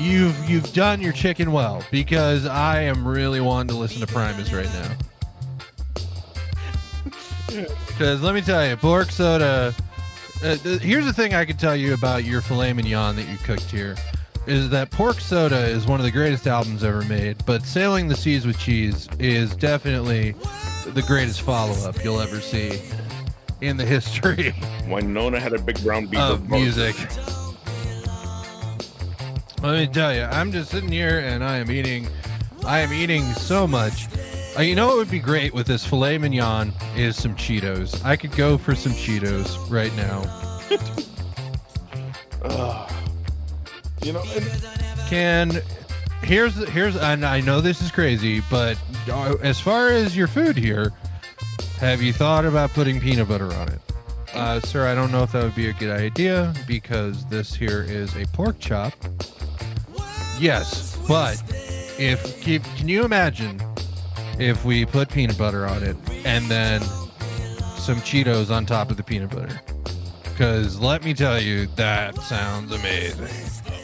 [0.00, 4.52] you've you've done your chicken well because I am really wanting to listen to Primus
[4.52, 4.90] right now.
[7.88, 9.74] Because let me tell you, pork soda.
[10.42, 13.36] Uh, th- here's the thing I can tell you about your filet mignon that you
[13.38, 13.96] cooked here
[14.46, 18.16] is that Pork Soda is one of the greatest albums ever made, but Sailing the
[18.16, 20.32] Seas with Cheese is definitely
[20.94, 22.80] the greatest follow up you'll ever see.
[23.60, 24.54] in the history
[24.88, 26.22] Winona had a big brown beaver.
[26.22, 26.62] of bark.
[26.62, 26.96] music.
[29.62, 32.08] Let me tell you, I'm just sitting here and I am eating.
[32.64, 34.08] I am eating so much.
[34.56, 38.02] Uh, you know what would be great with this filet mignon is some Cheetos.
[38.02, 40.22] I could go for some Cheetos right now.
[42.42, 42.92] Ugh.
[44.02, 44.44] you know, and
[45.08, 45.62] Can
[46.22, 48.78] here's here's and I know this is crazy, but
[49.10, 50.90] uh, as far as your food here,
[51.78, 53.80] have you thought about putting peanut butter on it?
[54.32, 57.82] Uh, sir, I don't know if that would be a good idea because this here
[57.82, 58.94] is a pork chop.
[60.40, 61.42] Yes, but
[61.98, 63.60] if can you imagine
[64.38, 66.80] if we put peanut butter on it and then
[67.76, 69.60] some Cheetos on top of the peanut butter?
[70.22, 73.28] Because let me tell you, that sounds amazing.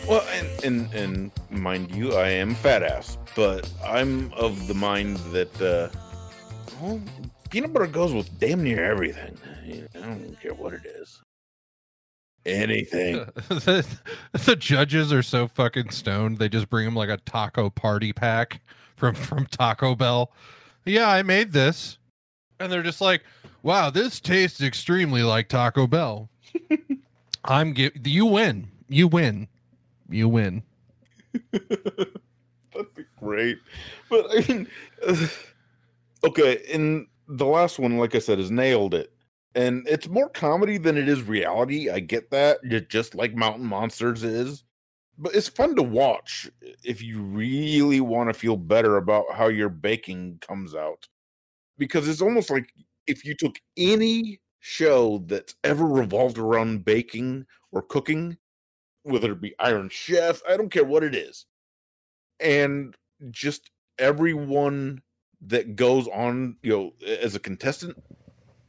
[0.09, 5.19] Well, and, and and mind you, I am fat ass, but I'm of the mind
[5.33, 5.91] that uh,
[6.81, 7.03] well,
[7.51, 9.37] peanut butter goes with damn near everything.
[9.95, 11.21] I don't care what it is.
[12.47, 13.17] Anything.
[13.49, 13.85] the,
[14.33, 16.39] the judges are so fucking stoned.
[16.39, 18.63] They just bring them like a taco party pack
[18.95, 20.33] from from Taco Bell.
[20.85, 21.99] Yeah, I made this,
[22.61, 23.25] and they're just like,
[23.63, 26.31] "Wow, this tastes extremely like Taco Bell."
[27.45, 28.69] I'm give you win.
[28.89, 29.49] You win.
[30.09, 30.63] You win.
[31.53, 33.59] That'd be great.
[34.09, 34.69] But I mean,
[36.25, 39.13] okay, and the last one, like I said, has nailed it.
[39.57, 41.91] And it's more comedy than it is reality.
[41.91, 44.65] I get that, ju- just like Mountain Monsters is.
[45.19, 46.51] But it's fun to watch
[46.85, 51.09] if you really want to feel better about how your baking comes out.
[51.79, 52.73] Because it's almost like
[53.07, 58.39] if you took any show that's ever revolved around baking or cooking,
[59.05, 61.47] whether it be Iron Chef, I don't care what it is,
[62.41, 62.97] and
[63.31, 65.03] just everyone
[65.43, 67.97] that goes on, you know, as a contestant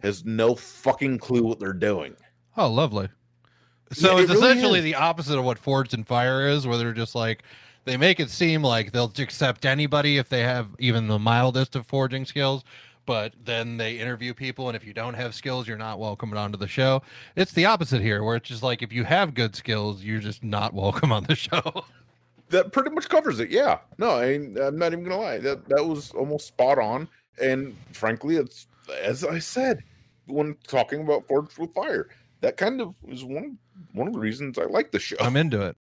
[0.02, 2.16] has no fucking clue what they're doing.
[2.56, 3.10] Oh, lovely.
[3.92, 4.86] So Yeah, it it's really essentially is.
[4.86, 7.44] the opposite of what Forged in Fire is, where they're just like
[7.86, 11.86] they make it seem like they'll accept anybody if they have even the mildest of
[11.88, 12.66] forging skills,
[13.06, 16.58] but then they interview people, and if you don't have skills, you're not welcome onto
[16.58, 17.02] the show.
[17.38, 20.44] It's the opposite here, where it's just like if you have good skills, you're just
[20.44, 21.86] not welcome on the show.
[22.50, 23.50] That pretty much covers it.
[23.50, 23.80] Yeah.
[23.98, 25.38] No, I, I'm not even gonna lie.
[25.38, 27.08] That that was almost spot on.
[27.42, 29.84] And frankly, it's as I said
[30.26, 32.10] when talking about Forged with Fire.
[32.42, 33.58] That kind of is one
[33.94, 35.18] one of the reasons I like the show.
[35.20, 35.76] I'm into it.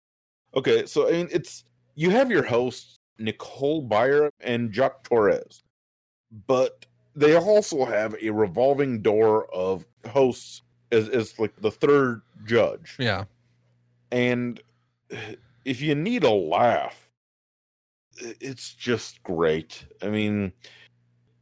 [0.56, 1.64] Okay, so I mean, it's
[1.95, 5.64] you have your hosts Nicole Byer and Jacques Torres,
[6.47, 6.86] but
[7.16, 12.95] they also have a revolving door of hosts as, as like the third judge.
[12.99, 13.26] Yeah.
[14.12, 14.62] And
[15.66, 17.10] if you need a laugh,
[18.18, 19.86] it's just great.
[20.01, 20.54] I mean,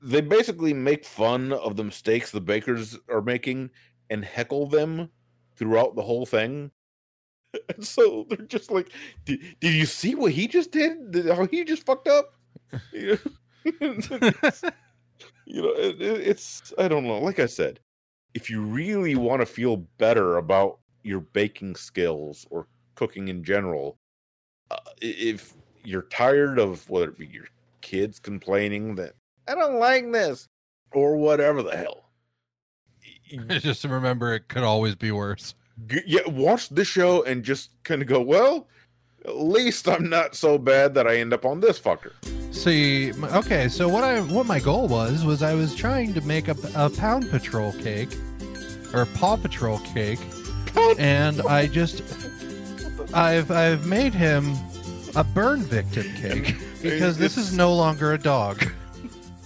[0.01, 3.69] they basically make fun of the mistakes the bakers are making
[4.09, 5.09] and heckle them
[5.55, 6.71] throughout the whole thing.
[7.75, 8.91] And so they're just like,
[9.25, 11.11] did, you see what he just did?
[11.11, 12.33] Did- How he just fucked up?
[12.93, 13.17] You
[13.81, 13.91] know,
[15.45, 17.19] you know it, it- it's, I don't know.
[17.19, 17.79] Like I said,
[18.33, 23.97] if you really want to feel better about your baking skills or cooking in general,
[24.71, 27.47] uh, if you're tired of whether it be your
[27.81, 29.13] kids complaining that
[29.47, 30.47] I don't like this
[30.93, 32.01] or whatever the hell,
[33.59, 35.55] just remember, it could always be worse.
[36.05, 38.67] yeah, watch the show and just kind of go, well,
[39.25, 42.11] at least I'm not so bad that I end up on this fucker.
[42.53, 46.47] See, okay, so what I what my goal was was I was trying to make
[46.47, 48.09] a, a Pound Patrol cake
[48.93, 50.19] or Paw Patrol cake,
[50.99, 52.01] and I just
[53.13, 54.53] I've I've made him
[55.15, 58.65] a burn victim cake because this is no longer a dog.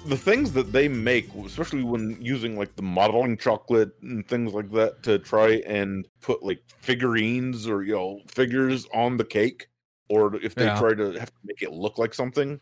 [0.06, 4.72] The things that they make, especially when using like the modeling chocolate and things like
[4.72, 9.68] that to try and put like figurines or you know figures on the cake,
[10.10, 10.80] or if they Yeah.
[10.80, 12.60] try to have to make it look like something,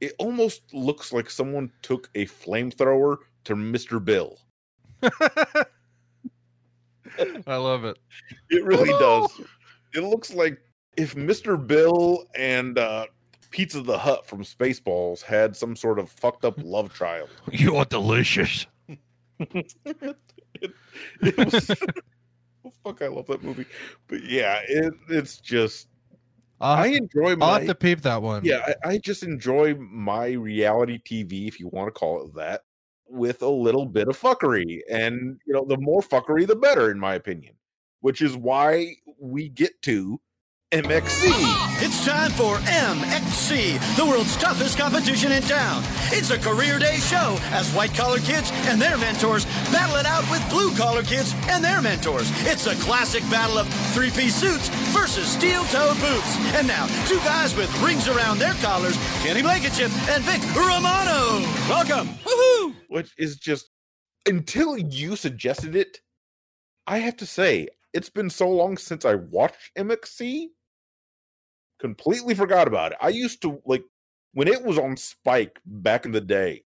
[0.00, 4.02] it almost looks like someone took a flamethrower to Mr.
[4.02, 4.38] Bill.
[7.46, 7.98] I love it.
[8.50, 9.40] It really does.
[9.92, 10.56] It looks like
[10.96, 11.56] if Mr.
[11.56, 13.06] Bill and uh,
[13.50, 17.28] Pizza the Hut from Spaceballs had some sort of fucked up love child.
[17.52, 18.66] You are delicious.
[21.22, 21.70] It was,
[22.64, 23.64] oh, fuck, I love that movie.
[24.08, 25.88] But yeah, it, it's just.
[26.60, 28.44] I'll I to- enjoy I'll have to peep that one.
[28.44, 32.62] Yeah, I, I just enjoy my reality TV, if you want to call it that,
[33.08, 34.80] with a little bit of fuckery.
[34.90, 37.54] And, you know, the more fuckery, the better, in my opinion,
[38.00, 40.20] which is why we get to
[40.72, 41.26] MXC.
[41.82, 45.82] It's time for MXC, the world's toughest competition in town.
[46.12, 50.22] It's a career day show as white collar kids and their mentors battle it out
[50.30, 52.30] with blue collar kids and their mentors.
[52.46, 56.36] It's a classic battle of three piece suits versus steel toed boots.
[56.54, 61.40] And now, two guys with rings around their collars Kenny Blankenship and Vic Romano.
[61.68, 62.14] Welcome.
[62.22, 62.76] Woohoo!
[62.86, 63.70] Which is just
[64.24, 65.98] until you suggested it,
[66.86, 70.50] I have to say, it's been so long since I watched MXC.
[71.80, 72.98] Completely forgot about it.
[73.00, 73.84] I used to like
[74.32, 76.64] when it was on Spike back in the day.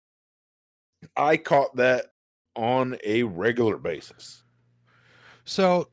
[1.16, 2.14] I caught that
[2.56, 4.44] on a regular basis.
[5.46, 5.90] So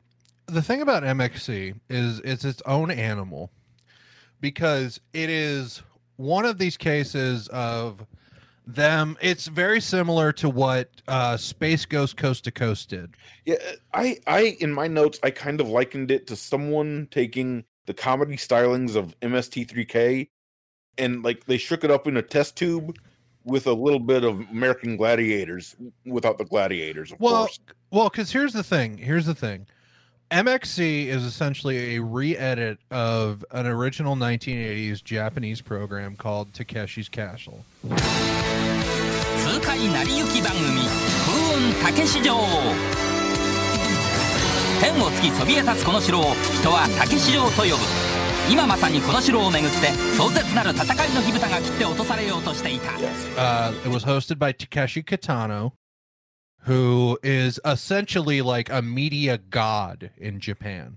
[0.47, 3.51] the thing about MXC is it's its own animal
[4.41, 5.83] because it is
[6.17, 8.07] one of these cases of
[8.67, 13.15] them it's very similar to what uh Space Ghost Coast to Coast did.
[13.45, 13.57] Yeah,
[13.93, 18.36] I I in my notes I kind of likened it to someone taking the comedy
[18.36, 20.30] stylings of MST3K
[20.98, 22.96] and like they shook it up in a test tube
[23.44, 25.76] with a little bit of American Gladiators
[26.06, 27.60] without the gladiators, of Well, course.
[27.92, 28.98] well, because here's the thing.
[28.98, 29.68] Here's the thing.
[30.32, 37.64] MXC is essentially a re-edit of an original 1980s Japanese program called Takeshi's Castle.
[37.84, 40.82] 痛快なりゆき番組「
[41.28, 42.34] 風雲たけし城」
[44.81, 47.75] 天を突きそびえ立つこの城を人はたけし城と呼ぶ
[48.51, 52.91] 今まさにこの城をめぐって壮絶なる戦いの火蓋が切って落とされようとしていた
[53.37, 55.73] Uh, it was hosted by Takeshi Kitano,
[56.67, 60.97] who is essentially like a media god in Japan.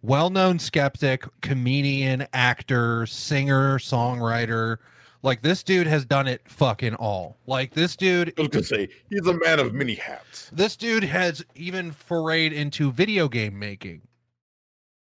[0.00, 4.78] Well known skeptic, comedian, actor, singer, songwriter.
[5.22, 7.38] Like this dude has done it fucking all.
[7.46, 10.50] Like this dude I was gonna say he's a man of many hats.
[10.52, 14.02] this dude has even forayed into video game making.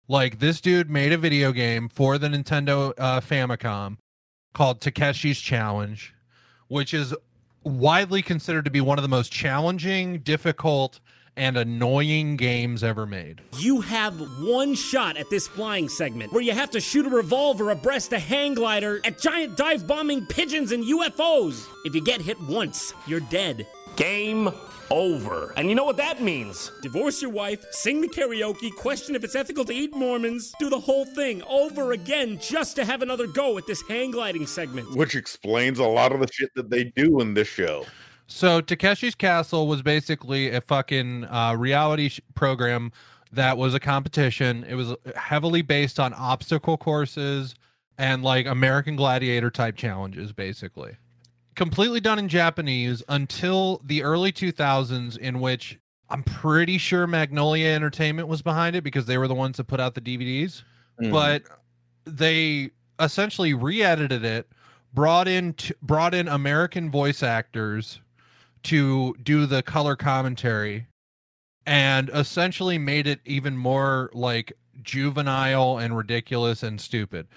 [0.07, 3.97] Like this dude made a video game for the Nintendo uh, Famicom
[4.53, 6.14] called Takeshi's Challenge,
[6.68, 7.16] which is
[7.64, 10.99] widely considered to be one of the most challenging, difficult,
[11.36, 13.41] and annoying games ever made.
[13.57, 17.71] You have one shot at this flying segment where you have to shoot a revolver
[17.71, 21.65] abreast a hang glider at giant dive bombing pigeons and UFOs.
[21.86, 23.67] If you get hit once, you're dead.
[23.95, 24.49] Game
[24.89, 25.53] over.
[25.57, 26.71] And you know what that means?
[26.81, 30.79] Divorce your wife, sing the karaoke, question if it's ethical to eat Mormons, do the
[30.79, 34.95] whole thing over again just to have another go at this hang gliding segment.
[34.95, 37.86] Which explains a lot of the shit that they do in this show.
[38.34, 42.91] So Takeshi's Castle was basically a fucking uh, reality sh- program
[43.31, 44.65] that was a competition.
[44.67, 47.53] It was heavily based on obstacle courses
[47.99, 50.97] and like American Gladiator type challenges, basically.
[51.53, 55.77] Completely done in Japanese until the early 2000s, in which
[56.09, 59.79] I'm pretty sure Magnolia Entertainment was behind it because they were the ones that put
[59.79, 60.63] out the DVDs.
[60.99, 61.11] Mhm.
[61.11, 61.43] But
[62.05, 64.47] they essentially re-edited it,
[64.91, 67.99] brought in t- brought in American voice actors
[68.64, 70.88] to do the color commentary
[71.66, 77.28] and essentially made it even more like juvenile and ridiculous and stupid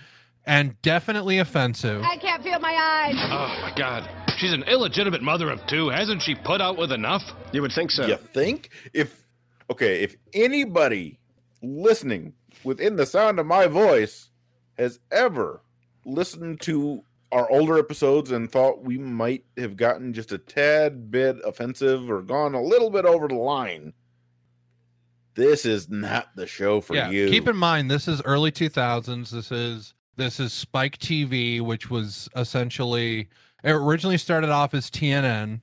[0.47, 2.03] and definitely offensive.
[2.03, 3.15] I can't feel my eyes.
[3.17, 4.09] Oh my god.
[4.39, 5.89] She's an illegitimate mother of two.
[5.89, 7.23] Hasn't she put out with enough?
[7.53, 8.07] You would think so.
[8.07, 9.25] You think if
[9.71, 11.19] okay, if anybody
[11.63, 14.31] listening within the sound of my voice
[14.79, 15.63] has ever
[16.05, 17.03] listened to
[17.33, 22.23] our older episodes and thought we might have gotten just a tad bit offensive or
[22.23, 23.93] gone a little bit over the line,
[25.35, 27.29] this is not the show for yeah, you.
[27.29, 29.31] keep in mind this is early 2000s.
[29.31, 33.29] This is this is Spike TV, which was essentially
[33.63, 35.61] it originally started off as TNN,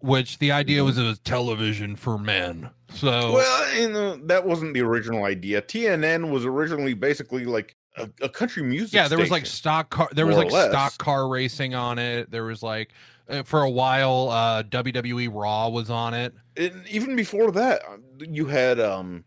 [0.00, 2.70] which the idea was it was television for men.
[2.90, 5.62] So Well, you know, that wasn't the original idea.
[5.62, 8.94] TNN was originally basically like a, a country music.
[8.94, 10.08] yeah, there was like stock car.
[10.12, 12.30] There was like stock car racing on it.
[12.30, 12.92] There was like
[13.28, 16.34] uh, for a while, uh, WWE Raw was on it.
[16.56, 19.24] And even before that, uh, you had, um,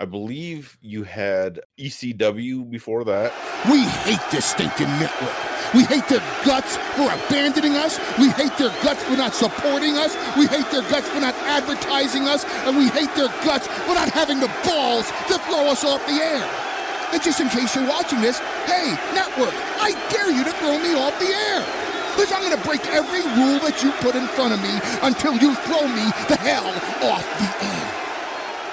[0.00, 3.32] I believe you had ECW before that.
[3.70, 5.34] We hate this stinking network.
[5.74, 7.98] We hate their guts for abandoning us.
[8.18, 10.14] We hate their guts for not supporting us.
[10.36, 12.44] We hate their guts for not advertising us.
[12.66, 16.14] And we hate their guts for not having the balls to throw us off the
[16.14, 16.73] air.
[17.12, 20.94] And just in case you're watching this, hey, network, I dare you to throw me
[20.94, 21.60] off the air.
[22.16, 25.34] Because I'm going to break every rule that you put in front of me until
[25.34, 26.66] you throw me the hell
[27.10, 27.86] off the air.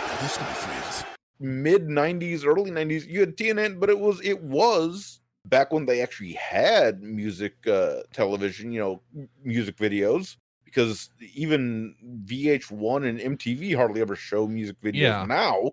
[0.07, 1.03] Now, this, my friends,
[1.39, 6.01] Mid '90s, early '90s, you had TNN, but it was it was back when they
[6.01, 9.01] actually had music uh, television, you know,
[9.43, 10.37] music videos.
[10.63, 11.95] Because even
[12.27, 15.25] VH1 and MTV hardly ever show music videos Yeah.
[15.25, 15.71] now.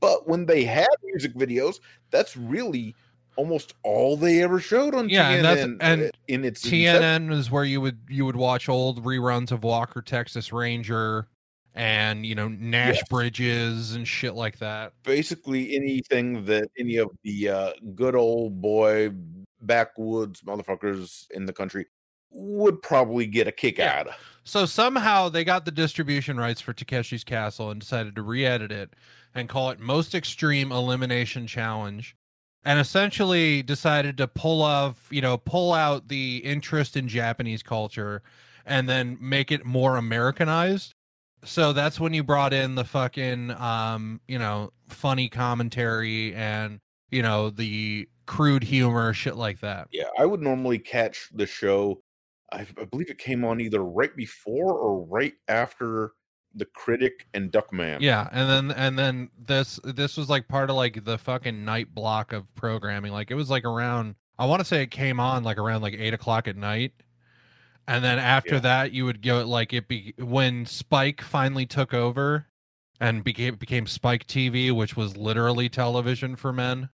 [0.00, 1.80] But when they had music videos,
[2.10, 2.94] that's really
[3.36, 5.36] almost all they ever showed on yeah, TNN.
[5.36, 7.30] and that's and in its inception.
[7.30, 11.28] TNN is where you would you would watch old reruns of Walker Texas Ranger
[11.74, 13.08] and you know Nash Yes.
[13.08, 14.92] Bridges and shit like that.
[15.04, 19.10] basically anything that any of the uh, good old boy
[19.62, 21.86] backwoods motherfuckers in the country
[22.30, 24.14] would probably get a kick out of.
[24.44, 28.94] So somehow they got the distribution rights for Takeshi's Castle and decided to re-edit it
[29.34, 32.16] and call it Most Extreme Elimination Challenge.
[32.62, 38.22] And essentially decided to pull off, you know, pull out the interest in Japanese culture
[38.66, 40.92] and then make it more Americanized.
[41.42, 47.22] So that's when you brought in the fucking um, you know, funny commentary and, you
[47.22, 49.88] know, the crude humor, shit like that.
[49.90, 52.02] Yeah, I would normally catch the show.
[52.52, 56.12] I, I believe it came on either right before or right after
[56.54, 58.00] the critic and Duckman.
[58.00, 61.94] Yeah, and then and then this this was like part of like the fucking night
[61.94, 63.12] block of programming.
[63.12, 65.94] Like it was like around I want to say it came on like around like
[65.94, 66.92] eight o'clock at night,
[67.86, 72.46] and then after that you would go like it be when Spike finally took over
[73.00, 76.90] and became became Spike TV, which was literally television for men.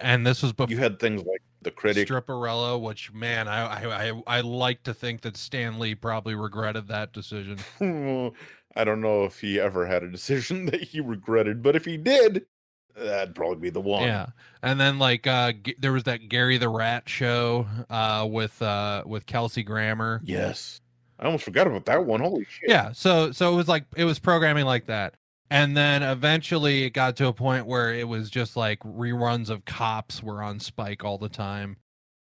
[0.00, 2.08] And this was before you had things like the critic.
[2.08, 6.88] Stripperella, which man, I I I, I like to think that Stan Lee probably regretted
[6.88, 7.58] that decision.
[8.76, 11.96] I don't know if he ever had a decision that he regretted, but if he
[11.96, 12.46] did,
[12.94, 14.04] that'd probably be the one.
[14.04, 14.26] Yeah,
[14.62, 19.02] and then like uh, G- there was that Gary the Rat show uh, with uh,
[19.06, 20.20] with Kelsey Grammer.
[20.22, 20.80] Yes,
[21.18, 22.20] I almost forgot about that one.
[22.20, 22.68] Holy shit!
[22.68, 25.14] Yeah, so so it was like it was programming like that,
[25.50, 29.64] and then eventually it got to a point where it was just like reruns of
[29.64, 31.78] Cops were on Spike all the time,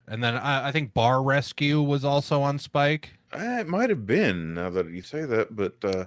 [0.08, 3.14] and then I, I think Bar Rescue was also on Spike.
[3.36, 6.06] It might have been now that you say that, but uh,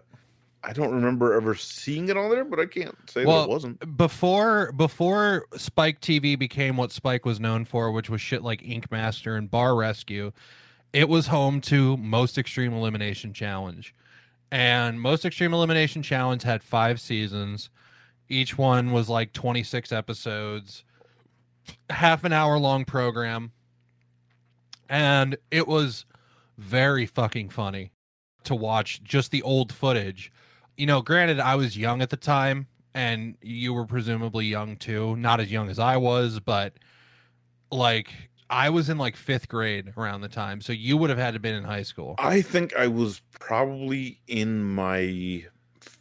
[0.68, 2.44] I don't remember ever seeing it on there.
[2.44, 3.96] But I can't say that it wasn't.
[3.96, 8.90] before before Spike TV became what Spike was known for, which was shit like Ink
[8.90, 10.32] Master and Bar Rescue.
[10.92, 13.94] It was home to Most Extreme Elimination Challenge,
[14.50, 17.70] and Most Extreme Elimination Challenge had five seasons.
[18.28, 20.84] Each one was like twenty six episodes,
[21.90, 23.52] half an hour long program,
[24.88, 26.06] and it was
[26.58, 27.92] very fucking funny
[28.42, 30.32] to watch just the old footage.
[30.76, 35.16] You know, granted, I was young at the time, and you were presumably young too.
[35.16, 36.74] Not as young as I was, but
[37.70, 38.08] like
[38.50, 41.40] I was in like fifth grade around the time, so you would have had to
[41.40, 42.14] been in high school.
[42.18, 45.44] I think I was probably in my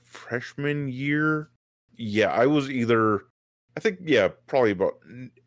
[0.09, 1.49] freshman year.
[1.95, 3.21] Yeah, I was either.
[3.77, 4.93] I think yeah, probably about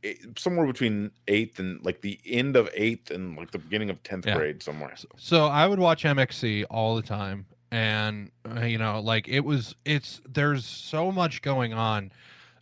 [0.04, 4.02] eh, somewhere between eighth and like the end of eighth and like the beginning of
[4.02, 4.36] tenth Yeah.
[4.36, 4.94] grade somewhere.
[5.16, 9.74] So I would watch MXC all the time, and uh, you know, like it was,
[9.84, 12.12] it's there's so much going on.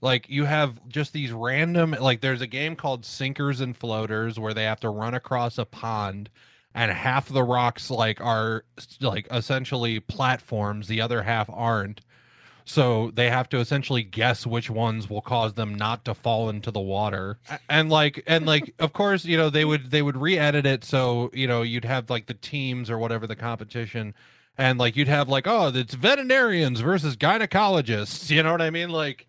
[0.01, 4.55] Like you have just these random, like there's a game called Sinkers and Floaters where
[4.55, 6.29] they have to run across a pond,
[6.75, 8.65] and half the rocks like are
[9.01, 12.01] like essentially platforms, the other half aren't.
[12.69, 16.73] So they have to essentially guess which ones will cause them not to fall into
[16.73, 17.39] the water.
[17.69, 21.31] And like and like of course, you know, they would they would re-edit it so,
[21.33, 24.15] you know, you'd have like the teams or whatever the competition
[24.59, 28.91] and like you'd have like, oh, it's veterinarians versus gynecologists, you know what I mean?
[28.91, 29.27] Like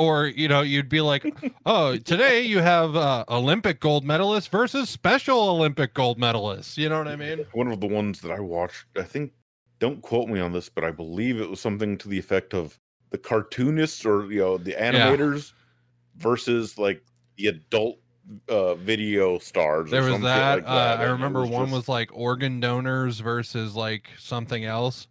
[0.00, 1.26] or you know, you'd be like,
[1.66, 6.98] "Oh, today you have uh, Olympic gold medalists versus Special Olympic gold medalists." You know
[6.98, 7.44] what I mean?
[7.52, 9.32] One of the ones that I watched, I think,
[9.78, 12.78] don't quote me on this, but I believe it was something to the effect of
[13.10, 15.52] the cartoonists or you know the animators
[16.16, 17.04] versus like
[17.36, 17.98] the adult
[18.48, 19.90] uh video stars.
[19.90, 20.56] There was that.
[20.56, 24.64] like uh, I and it remember one just- was like organ donors versus like something
[24.64, 25.06] else,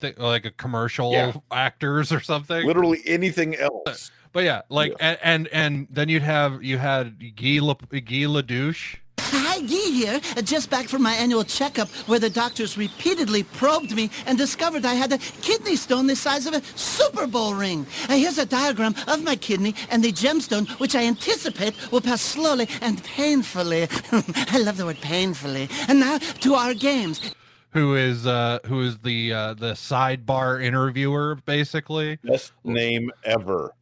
[0.00, 1.32] Th- like a commercial Yeah.
[1.50, 2.66] actors or something.
[2.66, 4.10] literally anything else.
[4.32, 8.96] But yeah, like and, and and then you'd have you had Guy La, Guy LeDouche.
[9.34, 13.96] Hi, Guy here, uh, just back from my annual checkup where the doctors repeatedly probed
[13.96, 17.86] me and discovered I had a kidney stone the size of a Super Bowl ring.
[18.10, 22.20] Uh, here's a diagram of my kidney and the gemstone, which I anticipate will pass
[22.20, 23.88] slowly and painfully.
[24.12, 25.70] I love the word painfully.
[25.88, 27.34] And now to our games.
[27.70, 33.72] who is uh who is the uh the sidebar interviewer basically best name ever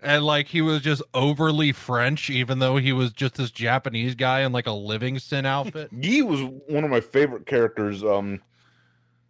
[0.00, 4.40] and like he was just overly french even though he was just this japanese guy
[4.40, 8.02] in like a livingston outfit He was one of my favorite characters.
[8.04, 8.40] Um,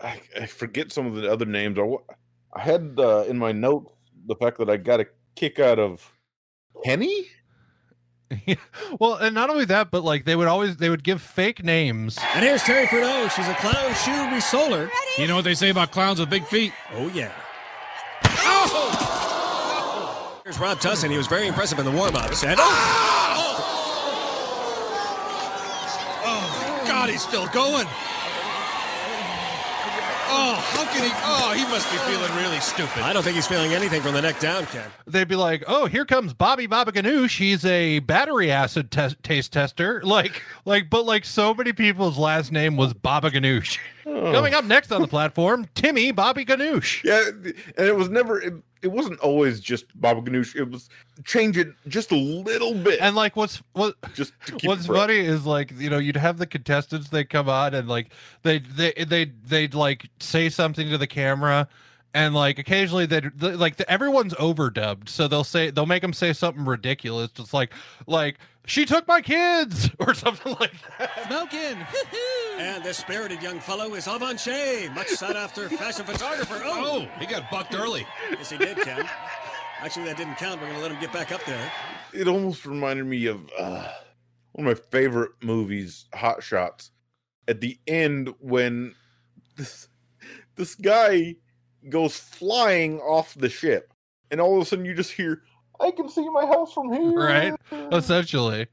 [0.01, 1.79] I, I forget some of the other names.
[1.79, 1.83] I,
[2.53, 3.93] I had uh, in my notes
[4.27, 6.13] the fact that I got a kick out of
[6.85, 7.27] Kenny.
[9.01, 12.19] well and not only that but like they would always they would give fake names
[12.35, 13.31] And here's Terry Perdot.
[13.31, 14.91] She's a clown shoe resoler.
[15.17, 16.73] You know what they say about clowns with big feet?
[16.93, 17.33] Oh, yeah.
[20.49, 21.11] Here's Rob Tussin.
[21.11, 22.43] He was very impressive in the warm-ups.
[22.43, 22.65] And Oh,
[26.25, 27.87] my God, he's still going.
[30.31, 31.11] Oh, how can he?
[31.25, 33.03] Oh, he must be feeling really stupid.
[33.03, 34.89] I don't think he's feeling anything from the neck down, Ken.
[35.07, 37.37] They'd be like, "Oh, here comes Bobby Baba Ganoush.
[37.37, 42.53] He's a battery acid tes- taste tester." Like, like, but like, so many people's last
[42.53, 43.79] name was Baba Ganoush.
[44.21, 44.33] Oh.
[44.33, 47.05] Coming up next on the platform, Timmy Bobby Ganoush.
[47.05, 47.23] Yeah,
[47.77, 48.41] and it was never.
[48.41, 50.57] It, it wasn't always just Bobby Ganoush.
[50.57, 50.89] It was
[51.25, 52.99] change it just a little bit.
[53.01, 53.95] And like, what's what?
[54.15, 57.49] Just to keep What's funny is like you know you'd have the contestants they come
[57.49, 58.11] on and like
[58.43, 61.69] they they they they'd like say something to the camera
[62.15, 66.33] and like occasionally they like the, everyone's overdubbed so they'll say they'll make them say
[66.33, 67.73] something ridiculous just like
[68.07, 68.39] like
[68.69, 71.79] she took my kids or something like that Smoking.
[72.59, 76.61] and this spirited young fellow is Avanche, much sought after fashion photographer.
[76.65, 78.07] Oh, he got bucked early.
[78.31, 79.09] Yes, he did, Ken.
[79.81, 80.61] Actually, that didn't count.
[80.61, 81.73] We're going to let him get back up there.
[82.13, 83.89] It almost reminded me of uh,
[84.53, 86.91] one of my favorite movies, Hot Shots.
[87.47, 88.95] At the end, when
[89.57, 89.89] this
[90.57, 91.37] this guy
[91.89, 93.93] goes flying off the ship,
[94.31, 95.43] and all of a sudden you just hear,
[95.81, 97.55] "I can see my house from here." right
[97.93, 98.67] essentially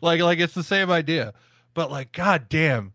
[0.00, 1.32] like like it's the same idea
[1.74, 2.92] but like god damn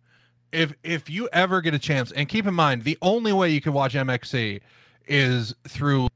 [0.51, 3.61] if if you ever get a chance and keep in mind the only way you
[3.61, 4.59] can watch mxc
[5.07, 6.07] is through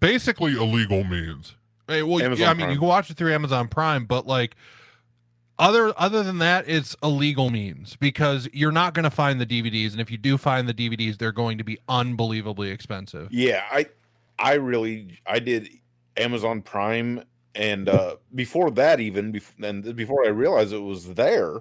[0.00, 1.54] Basically, illegal means.
[1.86, 2.70] Hey, well, Amazon yeah, I mean, Prime.
[2.72, 4.54] you can watch it through Amazon Prime, but like
[5.58, 9.92] other other than that, it's illegal means because you're not going to find the DVDs,
[9.92, 13.32] and if you do find the DVDs, they're going to be unbelievably expensive.
[13.32, 13.86] Yeah, I
[14.38, 15.70] I really I did
[16.18, 17.22] Amazon Prime
[17.54, 21.60] and uh before that even and before I realized it was there,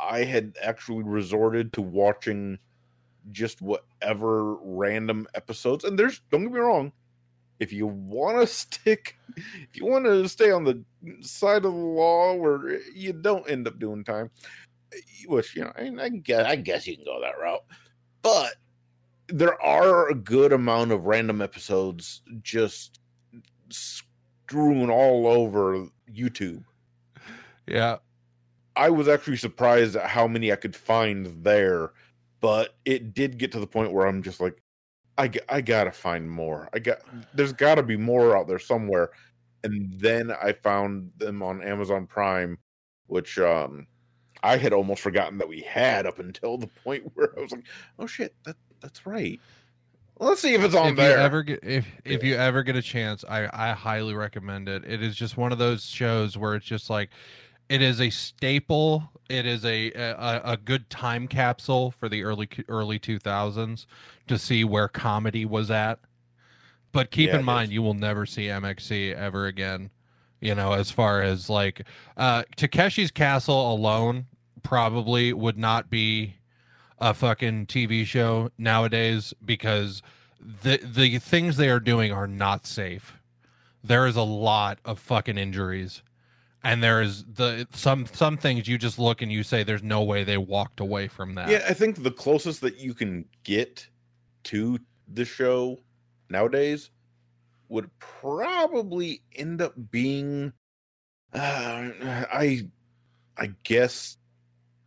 [0.00, 2.58] I had actually resorted to watching
[3.30, 6.92] just whatever random episodes and there's don't get me wrong,
[7.60, 10.82] if you want to stick if you want to stay on the
[11.20, 14.30] side of the law where you don't end up doing time,
[15.26, 17.64] which you know, I, I guess I guess you can go that route.
[18.22, 18.54] But
[19.28, 23.00] there are a good amount of random episodes just
[23.70, 26.64] strewn all over YouTube.
[27.66, 27.98] Yeah.
[28.76, 31.92] I was actually surprised at how many I could find there,
[32.40, 34.62] but it did get to the point where I'm just like,
[35.18, 36.68] I, I gotta find more.
[36.72, 36.98] I got
[37.34, 39.10] there's got to be more out there somewhere,
[39.64, 42.56] and then I found them on Amazon Prime,
[43.08, 43.88] which um
[44.44, 47.66] I had almost forgotten that we had up until the point where I was like,
[47.98, 49.40] oh shit, that that's right.
[50.20, 51.12] Let's see if it's on if there.
[51.12, 54.84] You ever get, if if you ever get a chance, I I highly recommend it.
[54.84, 57.10] It is just one of those shows where it's just like
[57.68, 59.12] it is a staple.
[59.28, 63.86] It is a a, a good time capsule for the early early 2000s
[64.28, 66.00] to see where comedy was at.
[66.92, 69.90] But keep Yeah, in mind, you will never see MXC ever again.
[70.40, 71.86] You know, as far as like
[72.16, 74.26] uh Takeshi's Castle alone
[74.62, 76.37] probably would not be
[77.00, 80.02] a fucking TV show nowadays because
[80.62, 83.18] the the things they are doing are not safe.
[83.82, 86.02] There is a lot of fucking injuries.
[86.64, 90.02] And there is the some some things you just look and you say there's no
[90.02, 91.48] way they walked away from that.
[91.48, 93.86] Yeah, I think the closest that you can get
[94.44, 95.78] to the show
[96.28, 96.90] nowadays
[97.68, 100.52] would probably end up being
[101.32, 101.90] uh,
[102.32, 102.68] I
[103.36, 104.17] I guess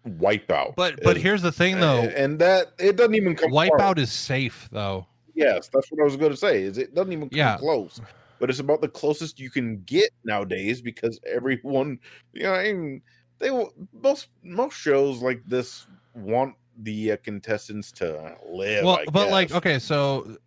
[0.08, 0.76] Wipeout.
[0.76, 2.02] But but here's the thing though.
[2.02, 4.00] and that it doesn't even come Wipeout far.
[4.00, 5.06] is safe though.
[5.36, 6.64] Yes, that's what I was going to say.
[6.64, 7.58] Is it doesn't even come Yeah.
[7.58, 8.02] close.
[8.40, 12.00] But it's about the closest you can get nowadays because everyone,
[12.34, 13.02] you know, I mean,
[13.40, 18.84] they will- most most shows like this want the uh, contestants to live.
[18.86, 20.38] well, I but like okay, so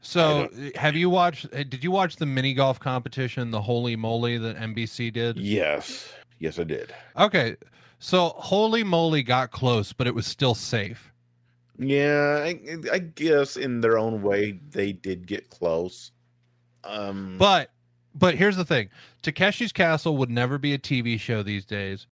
[0.00, 4.36] so have you watched uh, did you watch the mini golf competition, the Holy Moly
[4.38, 5.38] that NBC did?
[5.38, 6.92] yes, yes, I did.
[7.16, 7.56] Okay.
[8.04, 11.10] So Holy Moly got close, but it was still safe.
[11.78, 12.60] Yeah, I,
[12.92, 16.12] I guess in their own way they did get close.
[16.84, 17.70] Um, But
[18.14, 18.90] but here's the thing.
[19.22, 22.06] Takeshi's Castle would never be a TV show these days.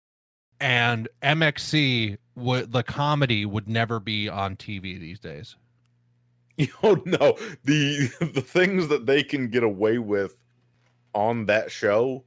[0.60, 5.56] And MXC would the comedy would never be on TV these days.
[6.82, 10.36] Oh no, the the things that they can get away with
[11.14, 12.24] on that show.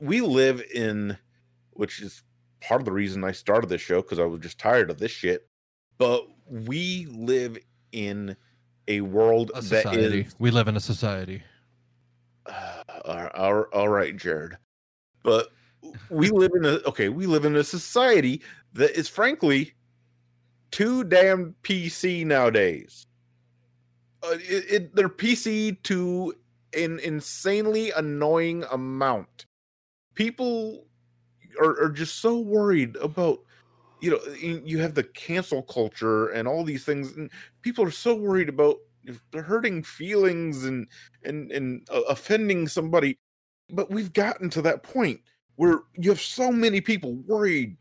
[0.00, 1.16] We live in,
[1.76, 2.22] which is
[2.60, 5.10] part of the reason I started this show because I was just tired of this
[5.10, 5.48] shit.
[5.98, 7.58] But we live
[7.92, 8.36] in
[8.88, 10.20] a world A that society.
[10.22, 11.42] is We live in a society.
[13.04, 14.56] all- all all right, Jared.
[15.22, 15.48] But
[16.10, 18.42] we live in a okay, we live in a society
[18.72, 19.72] that is frankly
[20.70, 23.06] too damn PC nowadays.
[24.22, 26.34] Uh, it, it, they're PC to
[26.76, 29.46] an insanely annoying amount.
[30.14, 30.86] People
[31.60, 33.40] are, are just so worried about
[34.00, 37.30] you know you have the cancel culture and all these things and
[37.62, 38.76] people are so worried about
[39.32, 40.86] hurting feelings and
[41.24, 43.18] and and uh, offending somebody.
[43.70, 45.20] But we've gotten to that point
[45.56, 47.76] where you have so many people worried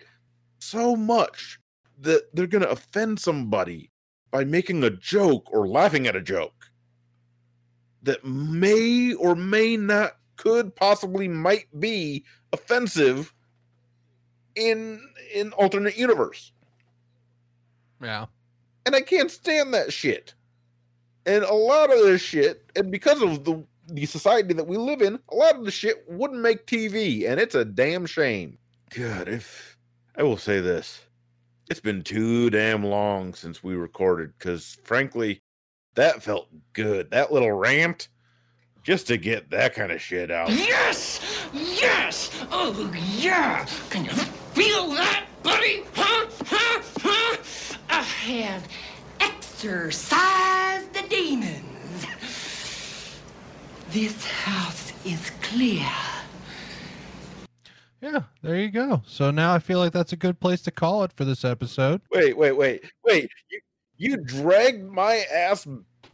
[0.60, 1.60] so much
[2.00, 3.92] that they're going to offend somebody
[4.32, 6.72] by making a joke or laughing at a joke
[8.02, 13.34] that may or may not could possibly might be offensive
[14.56, 15.02] in
[15.34, 16.52] in alternate universe
[18.02, 18.26] Yeah.
[18.86, 20.34] and I can't stand that shit.
[21.26, 25.02] And a lot of this shit, and because of the the society that we live
[25.02, 28.58] in, a lot of the shit wouldn't make TV, and it's a damn shame.
[28.96, 29.78] God, if
[30.18, 31.02] I will say this,
[31.70, 35.42] it's been too damn long since we recorded, because frankly,
[35.96, 37.12] that felt good.
[37.12, 38.08] That little rant,
[38.84, 40.50] just to get that kind of shit out.
[40.50, 41.20] Yes!
[41.54, 42.46] Yes!
[42.52, 43.66] Oh, yeah!
[43.90, 44.12] Can you
[44.54, 45.84] feel that, buddy?
[45.96, 46.28] Huh?
[46.46, 46.82] Huh?
[47.00, 47.38] Huh?
[47.90, 48.68] I have
[49.20, 52.06] exorcised the demons.
[53.90, 55.90] This house is clear.
[58.02, 59.02] Yeah, there you go.
[59.06, 62.02] So now I feel like that's a good place to call it for this episode.
[62.12, 63.32] Wait, wait, wait, wait.
[63.50, 63.60] You,
[63.98, 65.66] you dragged my ass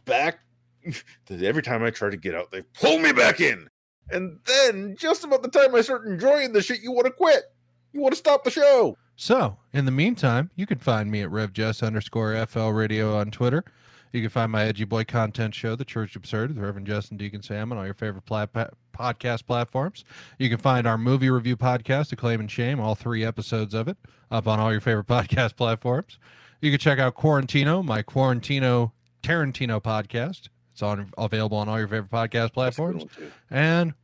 [0.04, 0.40] back.
[1.30, 3.68] Every time I try to get out, they pull me back in.
[4.10, 7.44] And then, just about the time I start enjoying the shit, you want to quit.
[7.92, 8.96] You want to stop the show.
[9.16, 13.64] So, in the meantime, you can find me at RevJess underscore FL Radio on Twitter.
[14.12, 17.42] You can find my Edgy Boy content show, The Church Absurd, with Reverend Justin Deacon
[17.42, 20.04] Sam on all your favorite podcast platforms.
[20.38, 23.96] You can find our movie review podcast, Acclaim and Shame, all three episodes of it,
[24.30, 26.18] up on all your favorite podcast platforms.
[26.60, 28.92] You can check out Quarantino, my Quarantino
[29.22, 30.48] Tarantino podcast.
[30.72, 33.04] It's on available on all your favorite podcast platforms.
[33.50, 33.94] And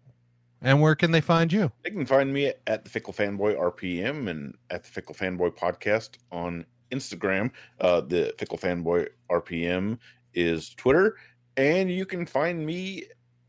[0.62, 1.70] and where can they find you?
[1.85, 6.19] They can find me at the Fickle Fanboy RPM and at the Fickle Fanboy Podcast
[6.33, 7.51] on Instagram.
[7.81, 9.99] Uh, the Fickle Fanboy RPM
[10.35, 11.16] is Twitter,
[11.57, 13.05] and you can find me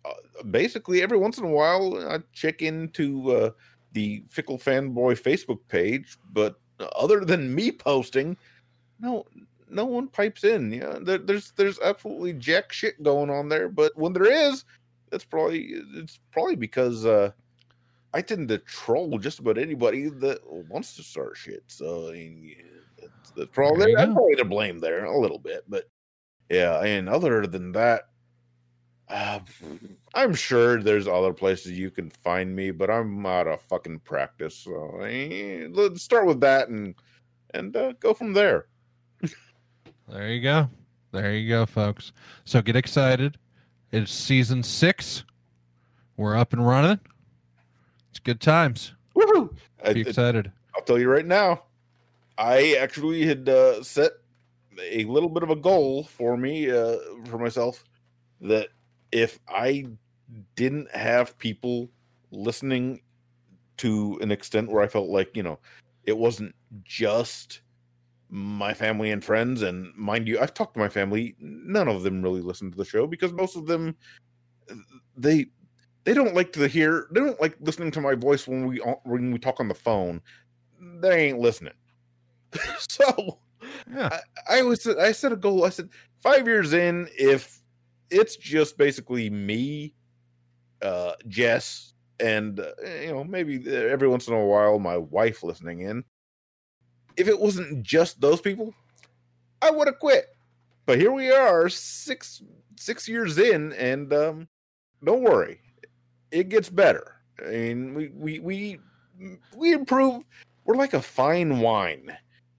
[0.05, 1.97] uh, basically every once in a while.
[2.09, 3.49] I check into uh,
[3.93, 6.59] the Fickle Fanboy Facebook page, but
[6.95, 8.37] other than me posting,
[8.99, 9.25] no,
[9.69, 10.71] no one pipes in.
[10.71, 13.69] Yeah, there, there's there's absolutely jack shit going on there.
[13.69, 14.65] But when there is,
[15.11, 17.31] that's probably it's probably because uh
[18.13, 21.63] I tend to troll just about anybody that wants to start shit.
[21.67, 22.63] So I mean, yeah,
[22.99, 25.85] that's, that's probably I'm probably to blame there a little bit, but
[26.49, 26.81] yeah.
[26.83, 28.03] And other than that,
[29.09, 29.39] uh,
[30.13, 34.55] I'm sure there's other places you can find me, but I'm out of fucking practice.
[34.55, 36.95] So eh, let's start with that and
[37.53, 38.67] and uh, go from there.
[40.07, 40.69] There you go.
[41.11, 42.13] There you go, folks.
[42.45, 43.37] So get excited.
[43.91, 45.23] It's season six.
[46.17, 46.99] We're up and running.
[48.09, 48.93] It's good times.
[49.15, 49.55] Woohoo!
[49.83, 50.51] I- Be I- excited.
[50.75, 51.63] I'll tell you right now,
[52.37, 54.11] I actually had uh, set
[54.79, 57.83] a little bit of a goal for me, uh, for myself,
[58.41, 58.67] that
[59.11, 59.87] if I
[60.55, 61.89] didn't have people
[62.29, 63.01] listening
[63.77, 65.57] to an extent where I felt like, you know,
[66.03, 66.53] it wasn't
[66.83, 67.61] just
[68.29, 72.21] my family and friends, and mind you, I've talked to my family, none of them
[72.21, 73.95] really listen to the show because most of them,
[75.15, 75.47] they,
[76.03, 79.31] they don't like to hear they don't like listening to my voice when we when
[79.31, 80.21] we talk on the phone.
[81.01, 81.73] They ain't listening.
[82.79, 83.39] So
[83.95, 85.65] I, I was i set a goal.
[85.65, 85.89] I said
[86.21, 87.61] five years in if
[88.09, 89.93] it's just basically me
[90.81, 92.71] uh jess and uh,
[93.01, 96.03] you know maybe uh, every once in a while my wife listening in
[97.17, 98.73] if it wasn't just those people
[99.61, 100.27] i would have quit
[100.85, 102.41] but here we are six
[102.77, 104.47] six years in and um
[105.03, 105.59] don't worry
[106.31, 107.15] it gets better.
[107.45, 108.79] I mean, we we we
[109.55, 110.23] we improve.
[110.65, 112.15] We're like a fine wine.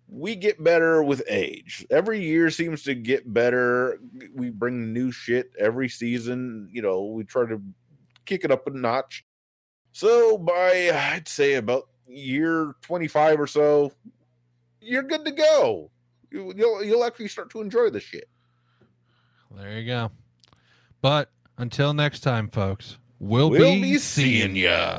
[0.09, 1.87] We get better with age.
[1.91, 4.01] Every year seems to get better.
[4.35, 6.71] We bring new shit every season.
[6.73, 7.61] You know, we try to
[8.25, 9.25] kick it up a notch.
[9.93, 13.93] So by I'd say about year 25 or so,
[14.81, 15.91] you're good to go.
[16.31, 18.29] You, you'll you'll actually start to enjoy the shit.
[19.57, 20.11] There you go.
[21.01, 24.99] But until next time, folks, we'll, We'll be, be seeing seeing ya.